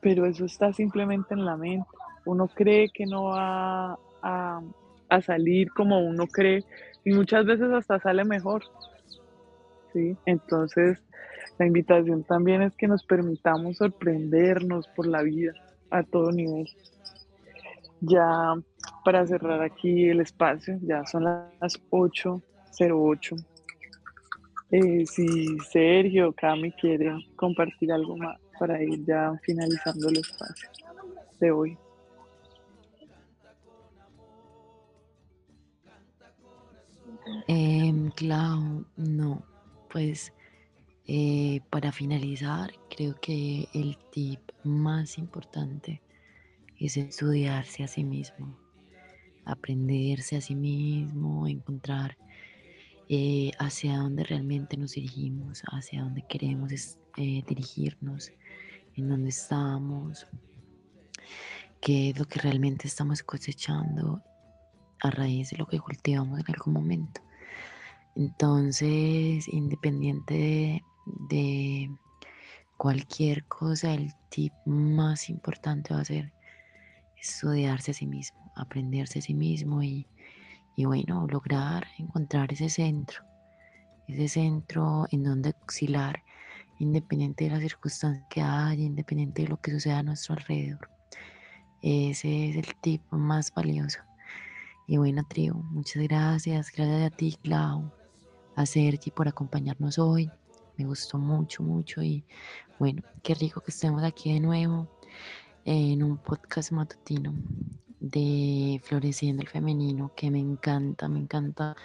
[0.00, 1.88] pero eso está simplemente en la mente.
[2.24, 4.60] Uno cree que no va a,
[5.22, 6.64] salir como uno cree
[7.04, 8.62] y muchas veces hasta sale mejor.
[9.92, 10.16] ¿sí?
[10.24, 11.02] Entonces,
[11.58, 15.52] la invitación también es que nos permitamos sorprendernos por la vida
[15.90, 16.68] a todo nivel.
[18.00, 18.54] Ya
[19.04, 22.42] para cerrar aquí el espacio, ya son las 8
[22.78, 23.36] 08.
[24.72, 30.70] Eh, si Sergio Cami quieren compartir algo más para ir ya finalizando el espacio
[31.40, 31.78] de hoy.
[37.48, 39.42] Eh, Clau, no,
[39.90, 40.32] pues
[41.06, 46.02] eh, para finalizar, creo que el tip más importante
[46.78, 48.56] es estudiarse a sí mismo,
[49.52, 52.16] aprenderse a sí mismo, encontrar
[53.08, 56.72] eh, hacia dónde realmente nos dirigimos, hacia dónde queremos
[57.16, 58.32] eh, dirigirnos,
[58.96, 60.26] en dónde estamos,
[61.80, 64.22] qué es lo que realmente estamos cosechando
[65.00, 67.20] a raíz de lo que cultivamos en algún momento.
[68.14, 70.84] Entonces, independiente
[71.28, 71.90] de,
[72.76, 76.32] cualquier cosa, el tip más importante va a ser
[77.20, 80.06] estudiarse a sí mismo, aprenderse a sí mismo y
[80.80, 83.22] y bueno, lograr encontrar ese centro,
[84.08, 86.22] ese centro en donde auxiliar,
[86.78, 90.88] independiente de las circunstancias que haya, independiente de lo que suceda a nuestro alrededor.
[91.82, 93.98] Ese es el tipo más valioso.
[94.86, 96.72] Y bueno, trío, muchas gracias.
[96.74, 97.92] Gracias a ti, Clau,
[98.56, 100.30] a Sergi por acompañarnos hoy.
[100.78, 102.02] Me gustó mucho, mucho.
[102.02, 102.24] Y
[102.78, 104.88] bueno, qué rico que estemos aquí de nuevo
[105.66, 107.34] en un podcast matutino
[108.00, 111.76] de Floreciendo el Femenino, que me encanta, me encanta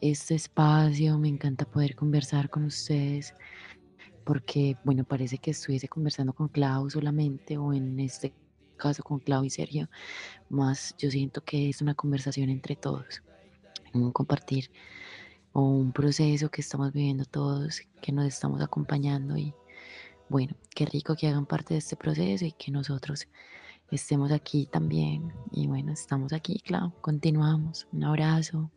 [0.00, 3.34] este espacio, me encanta poder conversar con ustedes,
[4.24, 8.34] porque, bueno, parece que estuviese conversando con Clau solamente, o en este
[8.76, 9.88] caso con Clau y Sergio,
[10.48, 13.22] más yo siento que es una conversación entre todos.
[13.92, 14.70] un compartir
[15.52, 19.54] o un proceso que estamos viviendo todos, que nos estamos acompañando y
[20.28, 23.28] bueno, qué rico que hagan parte de este proceso y que nosotros
[23.94, 25.32] estemos aquí también.
[25.52, 27.86] Y bueno, estamos aquí, claro, continuamos.
[27.92, 28.70] Un abrazo.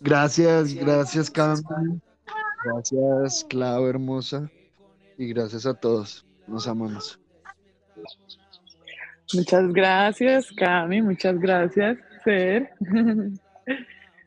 [0.00, 1.62] Gracias, gracias, Cami.
[2.64, 4.50] Gracias, Clau, hermosa.
[5.16, 6.26] Y gracias a todos.
[6.46, 7.18] Nos amamos.
[9.32, 11.02] Muchas gracias, Cami.
[11.02, 12.70] Muchas gracias, Fer.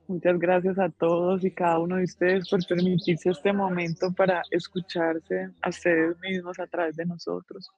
[0.07, 5.49] Muchas gracias a todos y cada uno de ustedes por permitirse este momento para escucharse
[5.61, 7.69] a ustedes mismos a través de nosotros.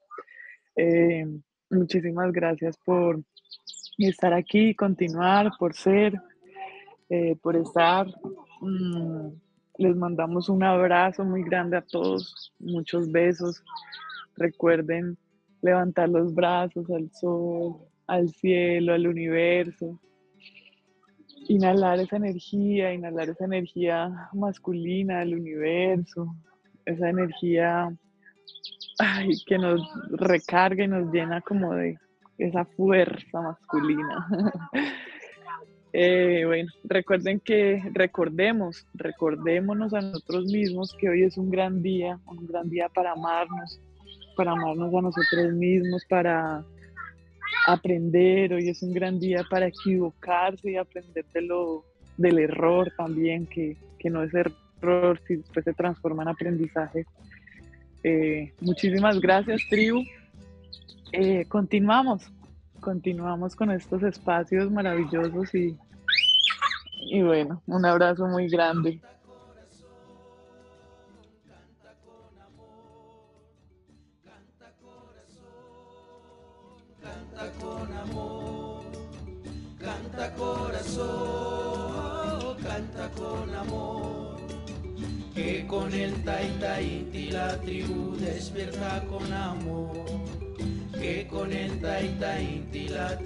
[0.76, 1.26] Eh,
[1.70, 3.22] muchísimas gracias por
[3.98, 6.14] estar aquí, continuar, por ser,
[7.10, 8.08] eh, por estar.
[8.62, 9.30] Mm,
[9.78, 13.64] les mandamos un abrazo muy grande a todos, muchos besos.
[14.36, 15.18] Recuerden
[15.62, 17.78] levantar los brazos al sol,
[18.08, 20.00] al cielo, al universo
[21.50, 26.36] inhalar esa energía, inhalar esa energía masculina del universo,
[26.86, 27.92] esa energía
[29.46, 29.82] que nos
[30.12, 31.98] recarga y nos llena como de
[32.38, 34.28] esa fuerza masculina.
[35.92, 42.20] Eh, bueno, recuerden que recordemos, recordémonos a nosotros mismos que hoy es un gran día,
[42.28, 43.82] un gran día para amarnos,
[44.38, 46.64] para amarnos a nosotros mismos, para
[47.66, 51.84] aprender, hoy es un gran día para equivocarse y aprender de lo,
[52.18, 53.76] del error también, que,
[54.12, 57.06] no es error, si después se transforma en aprendizaje.
[58.04, 60.04] Eh, muchísimas gracias, tribu.
[61.12, 62.24] Eh, continuamos,
[62.80, 65.76] continuamos con estos espacios maravillosos y,
[67.02, 69.00] y bueno, un abrazo muy grande.
[85.70, 90.04] Con el Taita Inti la tribu despierta con amor.
[91.00, 93.16] Que con el Taita Inti la